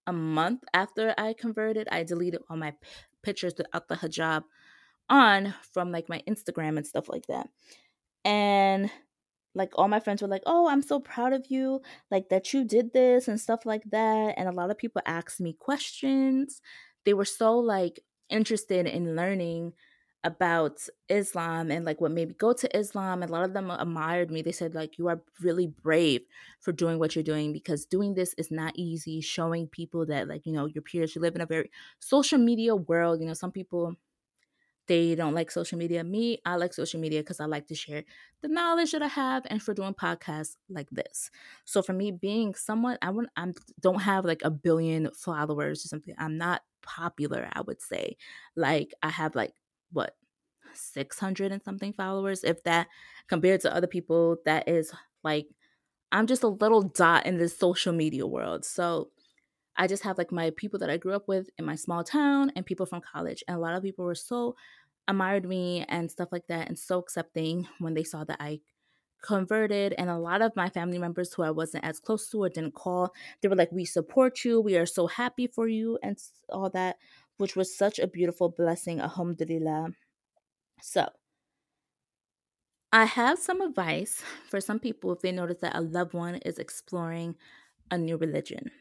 a 0.07 0.13
month 0.13 0.63
after 0.73 1.13
I 1.17 1.33
converted 1.33 1.87
I 1.91 2.03
deleted 2.03 2.41
all 2.49 2.57
my 2.57 2.71
p- 2.71 2.77
pictures 3.23 3.53
without 3.57 3.87
the 3.87 3.95
hijab 3.95 4.43
on 5.09 5.53
from 5.73 5.91
like 5.91 6.09
my 6.09 6.21
Instagram 6.27 6.77
and 6.77 6.87
stuff 6.87 7.09
like 7.09 7.27
that. 7.27 7.49
And 8.25 8.91
like 9.55 9.71
all 9.75 9.87
my 9.87 9.99
friends 9.99 10.21
were 10.21 10.27
like, 10.27 10.43
"Oh, 10.45 10.67
I'm 10.69 10.81
so 10.81 10.99
proud 10.99 11.33
of 11.33 11.47
you, 11.51 11.81
like 12.11 12.29
that 12.29 12.53
you 12.53 12.63
did 12.65 12.93
this 12.93 13.27
and 13.27 13.39
stuff 13.41 13.65
like 13.65 13.83
that." 13.91 14.35
And 14.37 14.47
a 14.49 14.51
lot 14.53 14.71
of 14.71 14.77
people 14.77 15.01
asked 15.05 15.41
me 15.41 15.53
questions. 15.53 16.61
They 17.05 17.13
were 17.13 17.25
so 17.25 17.57
like 17.57 17.99
interested 18.29 18.85
in 18.87 19.15
learning 19.15 19.73
about 20.23 20.87
Islam 21.09 21.71
and 21.71 21.83
like 21.83 21.99
what 21.99 22.11
made 22.11 22.27
me 22.29 22.33
go 22.35 22.53
to 22.53 22.77
Islam. 22.77 23.23
And 23.23 23.29
a 23.29 23.33
lot 23.33 23.43
of 23.43 23.53
them 23.53 23.71
admired 23.71 24.29
me. 24.29 24.41
They 24.43 24.51
said 24.51 24.75
like 24.75 24.97
you 24.99 25.07
are 25.07 25.21
really 25.41 25.67
brave 25.67 26.21
for 26.59 26.71
doing 26.71 26.99
what 26.99 27.15
you're 27.15 27.23
doing 27.23 27.51
because 27.53 27.85
doing 27.85 28.13
this 28.13 28.33
is 28.37 28.51
not 28.51 28.73
easy. 28.75 29.19
Showing 29.21 29.67
people 29.67 30.05
that 30.07 30.27
like 30.27 30.45
you 30.45 30.53
know 30.53 30.67
your 30.67 30.83
peers, 30.83 31.15
you 31.15 31.21
live 31.21 31.35
in 31.35 31.41
a 31.41 31.45
very 31.47 31.71
social 31.99 32.37
media 32.37 32.75
world. 32.75 33.19
You 33.21 33.27
know 33.27 33.33
some 33.33 33.51
people 33.51 33.95
they 34.87 35.15
don't 35.15 35.33
like 35.33 35.51
social 35.51 35.77
media. 35.77 36.03
Me, 36.03 36.39
I 36.45 36.55
like 36.55 36.73
social 36.73 36.99
media 36.99 37.21
because 37.21 37.39
I 37.39 37.45
like 37.45 37.67
to 37.67 37.75
share 37.75 38.03
the 38.41 38.47
knowledge 38.47 38.91
that 38.91 39.01
I 39.01 39.07
have 39.07 39.43
and 39.49 39.61
for 39.61 39.73
doing 39.73 39.93
podcasts 39.93 40.57
like 40.69 40.89
this. 40.89 41.29
So 41.65 41.81
for 41.81 41.93
me, 41.93 42.11
being 42.11 42.55
someone 42.55 42.97
I 43.01 43.11
want 43.11 43.29
I 43.37 43.53
don't 43.79 44.01
have 44.01 44.25
like 44.25 44.41
a 44.43 44.49
billion 44.51 45.11
followers 45.13 45.85
or 45.85 45.87
something. 45.87 46.15
I'm 46.17 46.37
not 46.37 46.63
popular, 46.81 47.49
I 47.53 47.61
would 47.61 47.81
say. 47.81 48.17
Like 48.55 48.93
I 49.03 49.09
have 49.09 49.35
like 49.35 49.53
what 49.91 50.15
600 50.73 51.51
and 51.51 51.63
something 51.63 51.93
followers 51.93 52.43
if 52.43 52.63
that 52.63 52.87
compared 53.27 53.61
to 53.61 53.73
other 53.73 53.87
people 53.87 54.37
that 54.45 54.67
is 54.67 54.91
like 55.23 55.47
I'm 56.11 56.27
just 56.27 56.43
a 56.43 56.47
little 56.47 56.81
dot 56.83 57.25
in 57.25 57.37
this 57.37 57.57
social 57.57 57.93
media 57.93 58.27
world. 58.27 58.65
So 58.65 59.11
I 59.77 59.87
just 59.87 60.03
have 60.03 60.17
like 60.17 60.31
my 60.31 60.51
people 60.51 60.79
that 60.79 60.89
I 60.89 60.97
grew 60.97 61.13
up 61.13 61.27
with 61.27 61.49
in 61.57 61.65
my 61.65 61.75
small 61.75 62.03
town 62.03 62.51
and 62.55 62.65
people 62.65 62.85
from 62.85 63.01
college. 63.01 63.43
And 63.47 63.57
a 63.57 63.59
lot 63.59 63.73
of 63.75 63.83
people 63.83 64.05
were 64.05 64.15
so 64.15 64.55
admired 65.07 65.45
me 65.47 65.85
and 65.89 66.11
stuff 66.11 66.29
like 66.31 66.47
that 66.47 66.67
and 66.67 66.77
so 66.77 66.99
accepting 66.99 67.67
when 67.79 67.93
they 67.93 68.03
saw 68.03 68.23
that 68.25 68.37
I 68.39 68.61
converted 69.23 69.93
and 69.97 70.09
a 70.09 70.17
lot 70.17 70.41
of 70.41 70.55
my 70.55 70.69
family 70.69 70.97
members 70.97 71.33
who 71.33 71.43
I 71.43 71.51
wasn't 71.51 71.85
as 71.85 71.99
close 71.99 72.29
to 72.29 72.43
or 72.43 72.49
didn't 72.49 72.73
call 72.73 73.13
they 73.41 73.47
were 73.47 73.55
like 73.55 73.71
we 73.71 73.85
support 73.85 74.43
you 74.43 74.59
we 74.59 74.77
are 74.77 74.85
so 74.85 75.07
happy 75.07 75.45
for 75.47 75.67
you 75.67 75.99
and 76.01 76.17
all 76.49 76.71
that 76.71 76.97
which 77.37 77.55
was 77.55 77.75
such 77.75 77.99
a 77.99 78.07
beautiful 78.07 78.49
blessing 78.49 78.99
alhamdulillah 78.99 79.89
so 80.81 81.09
I 82.93 83.03
have 83.05 83.37
some 83.39 83.59
advice 83.61 84.23
for 84.49 84.61
some 84.61 84.79
people 84.79 85.11
if 85.11 85.19
they 85.21 85.31
notice 85.33 85.59
that 85.61 85.75
a 85.75 85.81
loved 85.81 86.13
one 86.13 86.35
is 86.35 86.57
exploring 86.57 87.37
a 87.89 87.97
new 87.97 88.17
religion 88.17 88.71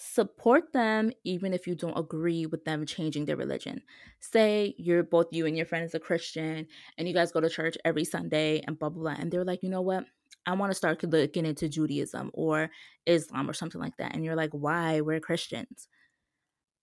support 0.00 0.72
them 0.72 1.12
even 1.24 1.52
if 1.52 1.66
you 1.66 1.74
don't 1.74 1.98
agree 1.98 2.46
with 2.46 2.64
them 2.64 2.86
changing 2.86 3.26
their 3.26 3.36
religion. 3.36 3.82
Say 4.20 4.74
you're 4.78 5.02
both 5.02 5.26
you 5.30 5.46
and 5.46 5.56
your 5.56 5.66
friend 5.66 5.84
is 5.84 5.94
a 5.94 6.00
Christian 6.00 6.66
and 6.96 7.06
you 7.06 7.12
guys 7.12 7.32
go 7.32 7.40
to 7.40 7.50
church 7.50 7.76
every 7.84 8.04
Sunday 8.04 8.62
and 8.66 8.78
blah 8.78 8.88
blah 8.88 9.02
blah. 9.02 9.16
And 9.20 9.30
they're 9.30 9.44
like, 9.44 9.62
you 9.62 9.68
know 9.68 9.82
what? 9.82 10.04
I 10.46 10.54
want 10.54 10.70
to 10.70 10.76
start 10.76 11.02
looking 11.04 11.44
into 11.44 11.68
Judaism 11.68 12.30
or 12.32 12.70
Islam 13.04 13.48
or 13.48 13.52
something 13.52 13.80
like 13.80 13.96
that. 13.98 14.14
And 14.14 14.24
you're 14.24 14.36
like, 14.36 14.52
why? 14.52 15.02
We're 15.02 15.20
Christians. 15.20 15.86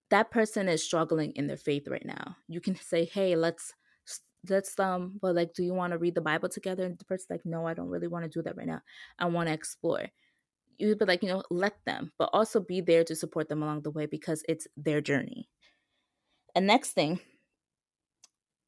That 0.10 0.32
person 0.32 0.70
is 0.70 0.84
struggling 0.84 1.32
in 1.32 1.48
their 1.48 1.58
faith 1.58 1.88
right 1.88 2.06
now. 2.06 2.38
You 2.48 2.62
can 2.62 2.76
say, 2.76 3.06
hey, 3.06 3.36
let's 3.36 3.74
let's 4.50 4.80
um 4.80 5.18
but 5.22 5.36
like 5.36 5.54
do 5.54 5.64
you 5.64 5.74
want 5.74 5.92
to 5.92 5.98
read 5.98 6.16
the 6.16 6.22
bible 6.22 6.48
together 6.48 6.86
and 6.86 6.98
the 7.00 7.06
person's 7.06 7.30
like 7.30 7.42
no 7.44 7.66
i 7.66 7.74
don't 7.74 7.90
really 7.90 8.08
want 8.08 8.24
to 8.24 8.30
do 8.30 8.42
that 8.42 8.56
right 8.56 8.68
now 8.68 8.80
i 9.20 9.26
want 9.26 9.48
to 9.48 9.54
explore 9.54 10.08
you 10.78 10.90
would 10.90 11.00
be 11.00 11.06
like, 11.06 11.24
you 11.24 11.30
know, 11.30 11.44
let 11.50 11.78
them, 11.86 12.12
but 12.18 12.30
also 12.34 12.60
be 12.60 12.82
there 12.82 13.04
to 13.04 13.16
support 13.16 13.50
them 13.50 13.64
along 13.64 13.82
the 13.84 13.92
way 13.92 14.06
because 14.06 14.44
it's 14.48 14.68
their 14.78 15.02
journey. 15.02 15.50
And 16.56 16.68
next 16.68 16.92
thing, 16.94 17.20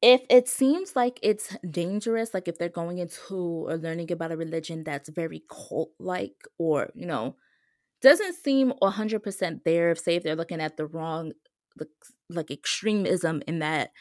if 0.02 0.22
it 0.30 0.48
seems 0.48 0.96
like 0.96 1.18
it's 1.22 1.56
dangerous, 1.70 2.32
like 2.32 2.48
if 2.48 2.58
they're 2.58 2.68
going 2.70 2.98
into 2.98 3.34
or 3.68 3.76
learning 3.76 4.10
about 4.10 4.32
a 4.32 4.36
religion 4.36 4.82
that's 4.82 5.10
very 5.10 5.44
cult 5.50 5.92
like 5.98 6.36
or, 6.58 6.90
you 6.94 7.04
know, 7.06 7.36
doesn't 8.02 8.34
seem 8.36 8.72
100% 8.80 9.64
there, 9.64 9.94
say 9.96 10.16
if 10.16 10.24
they're 10.24 10.36
looking 10.36 10.60
at 10.60 10.76
the 10.76 10.86
wrong, 10.86 11.32
like, 11.78 11.88
like 12.30 12.50
extremism 12.50 13.42
in 13.48 13.60
that 13.60 13.92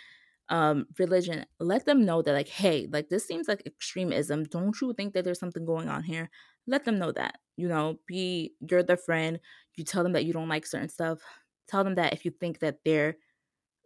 um 0.50 0.88
religion 1.00 1.46
let 1.60 1.86
them 1.86 2.06
know 2.06 2.22
that 2.22 2.34
like 2.34 2.48
hey 2.50 2.88
like 2.92 3.10
this 3.10 3.26
seems 3.28 3.48
like 3.48 3.64
extremism 3.66 4.44
don't 4.46 4.82
you 4.82 4.94
think 4.94 5.14
that 5.14 5.24
there's 5.26 5.40
something 5.40 5.66
going 5.66 5.90
on 5.90 6.04
here 6.04 6.30
let 6.70 6.86
them 6.86 7.00
know 7.00 7.12
that 7.12 7.40
you 7.58 7.68
know 7.68 8.00
be 8.06 8.54
you're 8.70 8.84
their 8.84 8.98
friend 8.98 9.40
you 9.76 9.84
tell 9.84 10.04
them 10.04 10.14
that 10.14 10.26
you 10.26 10.34
don't 10.34 10.50
like 10.50 10.66
certain 10.66 10.90
stuff 10.90 11.20
tell 11.68 11.84
them 11.84 11.96
that 11.96 12.14
if 12.14 12.26
you 12.26 12.32
think 12.32 12.60
that 12.60 12.80
they're 12.84 13.16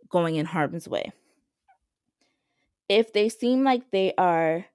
going 0.10 0.36
in 0.36 0.46
harm's 0.46 0.88
way. 0.88 1.12
If 2.88 3.13
they 3.13 3.30
seem 3.30 3.63
like 3.63 3.91
they 3.91 4.13
are 4.17 4.65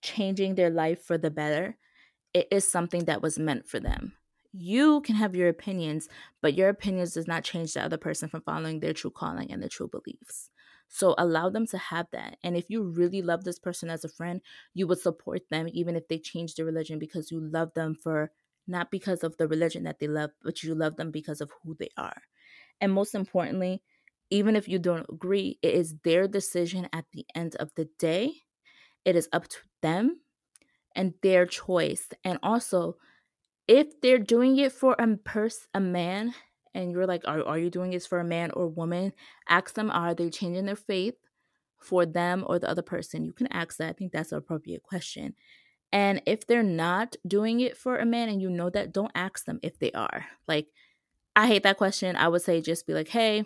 changing 0.00 0.54
their 0.54 0.70
life 0.70 1.04
for 1.04 1.16
the 1.16 1.30
better 1.30 1.76
it 2.34 2.48
is 2.50 2.66
something 2.66 3.04
that 3.04 3.20
was 3.20 3.38
meant 3.38 3.68
for 3.68 3.78
them. 3.78 4.14
You 4.54 5.02
can 5.02 5.16
have 5.16 5.36
your 5.36 5.48
opinions 5.48 6.08
but 6.40 6.54
your 6.54 6.68
opinions 6.68 7.12
does 7.14 7.28
not 7.28 7.44
change 7.44 7.74
the 7.74 7.84
other 7.84 7.98
person 7.98 8.28
from 8.28 8.42
following 8.42 8.80
their 8.80 8.94
true 8.94 9.10
calling 9.10 9.52
and 9.52 9.62
their 9.62 9.68
true 9.68 9.88
beliefs 9.88 10.48
so 10.92 11.14
allow 11.18 11.48
them 11.50 11.66
to 11.68 11.78
have 11.78 12.08
that. 12.12 12.38
And 12.44 12.56
if 12.56 12.68
you 12.70 12.82
really 12.84 13.22
love 13.22 13.44
this 13.44 13.58
person 13.58 13.90
as 13.90 14.04
a 14.04 14.08
friend, 14.10 14.42
you 14.74 14.86
would 14.86 14.98
support 15.00 15.48
them 15.50 15.68
even 15.72 15.96
if 15.96 16.08
they 16.08 16.18
change 16.18 16.54
their 16.54 16.66
religion 16.66 16.98
because 16.98 17.30
you 17.30 17.40
love 17.40 17.74
them 17.74 17.94
for 17.94 18.32
not 18.66 18.90
because 18.90 19.24
of 19.24 19.36
the 19.38 19.48
religion 19.48 19.84
that 19.84 20.00
they 20.00 20.08
love, 20.08 20.30
but 20.42 20.62
you 20.62 20.74
love 20.74 20.96
them 20.96 21.10
because 21.10 21.40
of 21.40 21.50
who 21.62 21.74
they 21.74 21.88
are. 21.96 22.22
And 22.80 22.92
most 22.92 23.14
importantly, 23.14 23.82
even 24.30 24.56
if 24.56 24.68
you 24.68 24.78
don't 24.78 25.06
agree, 25.10 25.58
it 25.62 25.74
is 25.74 25.98
their 26.04 26.28
decision 26.28 26.88
at 26.92 27.06
the 27.12 27.26
end 27.34 27.56
of 27.56 27.72
the 27.76 27.86
day. 27.98 28.34
It 29.04 29.16
is 29.16 29.28
up 29.32 29.48
to 29.48 29.58
them 29.82 30.20
and 30.94 31.14
their 31.22 31.46
choice. 31.46 32.08
And 32.24 32.38
also, 32.42 32.98
if 33.68 34.00
they're 34.00 34.18
doing 34.18 34.58
it 34.58 34.72
for 34.72 34.94
a 34.98 35.16
person, 35.18 35.68
a 35.74 35.80
man, 35.80 36.34
and 36.74 36.92
you're 36.92 37.06
like, 37.06 37.22
are, 37.26 37.42
are 37.44 37.58
you 37.58 37.70
doing 37.70 37.90
this 37.90 38.06
for 38.06 38.20
a 38.20 38.24
man 38.24 38.50
or 38.52 38.66
woman? 38.68 39.12
Ask 39.48 39.74
them, 39.74 39.90
are 39.90 40.14
they 40.14 40.30
changing 40.30 40.66
their 40.66 40.76
faith 40.76 41.14
for 41.80 42.06
them 42.06 42.44
or 42.46 42.58
the 42.58 42.68
other 42.68 42.82
person? 42.82 43.24
You 43.24 43.32
can 43.32 43.48
ask 43.48 43.76
that. 43.76 43.90
I 43.90 43.92
think 43.92 44.12
that's 44.12 44.32
an 44.32 44.38
appropriate 44.38 44.82
question. 44.82 45.34
And 45.92 46.22
if 46.24 46.46
they're 46.46 46.62
not 46.62 47.16
doing 47.26 47.60
it 47.60 47.76
for 47.76 47.98
a 47.98 48.06
man 48.06 48.30
and 48.30 48.40
you 48.40 48.48
know 48.48 48.70
that, 48.70 48.92
don't 48.92 49.12
ask 49.14 49.44
them 49.44 49.60
if 49.62 49.78
they 49.78 49.92
are. 49.92 50.26
Like, 50.48 50.68
I 51.36 51.46
hate 51.46 51.62
that 51.64 51.76
question. 51.76 52.16
I 52.16 52.28
would 52.28 52.42
say 52.42 52.60
just 52.60 52.86
be 52.86 52.94
like, 52.94 53.08
hey, 53.08 53.44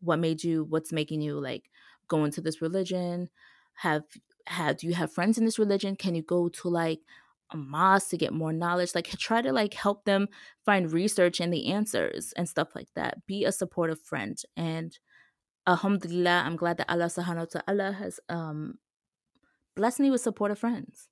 what 0.00 0.18
made 0.18 0.42
you, 0.42 0.64
what's 0.64 0.92
making 0.92 1.20
you 1.20 1.40
like 1.40 1.70
go 2.08 2.24
into 2.24 2.40
this 2.40 2.60
religion? 2.60 3.30
Have 3.74 4.04
have 4.46 4.78
do 4.78 4.86
you 4.86 4.94
have 4.94 5.12
friends 5.12 5.38
in 5.38 5.44
this 5.44 5.58
religion? 5.58 5.94
Can 5.94 6.14
you 6.14 6.22
go 6.22 6.48
to 6.48 6.68
like 6.68 7.00
mosque 7.56 8.10
to 8.10 8.16
get 8.16 8.32
more 8.32 8.52
knowledge 8.52 8.94
like 8.94 9.06
try 9.18 9.40
to 9.40 9.52
like 9.52 9.74
help 9.74 10.04
them 10.04 10.28
find 10.64 10.92
research 10.92 11.40
and 11.40 11.52
the 11.52 11.72
answers 11.72 12.32
and 12.36 12.48
stuff 12.48 12.68
like 12.74 12.88
that 12.94 13.26
be 13.26 13.44
a 13.44 13.52
supportive 13.52 14.00
friend 14.00 14.42
and 14.56 14.98
alhamdulillah 15.66 16.42
i'm 16.44 16.56
glad 16.56 16.76
that 16.76 16.90
allah 16.90 17.06
subhanahu 17.06 17.54
wa 17.54 17.60
ta'ala 17.60 17.92
has 17.92 18.20
um 18.28 18.78
blessed 19.76 20.00
me 20.00 20.10
with 20.10 20.20
supportive 20.20 20.58
friends 20.58 21.08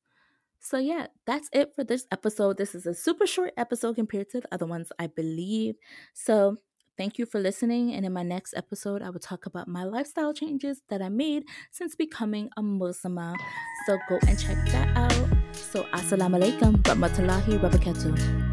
so 0.58 0.78
yeah 0.78 1.06
that's 1.26 1.48
it 1.52 1.72
for 1.74 1.84
this 1.84 2.06
episode 2.10 2.56
this 2.56 2.74
is 2.74 2.86
a 2.86 2.94
super 2.94 3.26
short 3.26 3.52
episode 3.56 3.94
compared 3.94 4.28
to 4.28 4.40
the 4.40 4.48
other 4.52 4.66
ones 4.66 4.90
i 4.98 5.06
believe 5.06 5.76
so 6.14 6.56
Thank 6.96 7.18
you 7.18 7.26
for 7.26 7.38
listening. 7.38 7.92
And 7.92 8.06
in 8.06 8.12
my 8.12 8.22
next 8.22 8.54
episode, 8.56 9.02
I 9.02 9.10
will 9.10 9.20
talk 9.20 9.46
about 9.46 9.68
my 9.68 9.84
lifestyle 9.84 10.32
changes 10.32 10.82
that 10.88 11.02
I 11.02 11.08
made 11.08 11.44
since 11.70 11.94
becoming 11.94 12.48
a 12.56 12.62
Muslimah. 12.62 13.36
So 13.86 13.98
go 14.08 14.18
and 14.26 14.38
check 14.38 14.56
that 14.72 14.96
out. 14.96 15.35
So, 15.66 15.82
assalamu 15.90 16.38
alaikum 16.38 16.78
rahmatullahi 16.86 17.58
wa 17.58 17.66
barakatuh. 17.66 18.45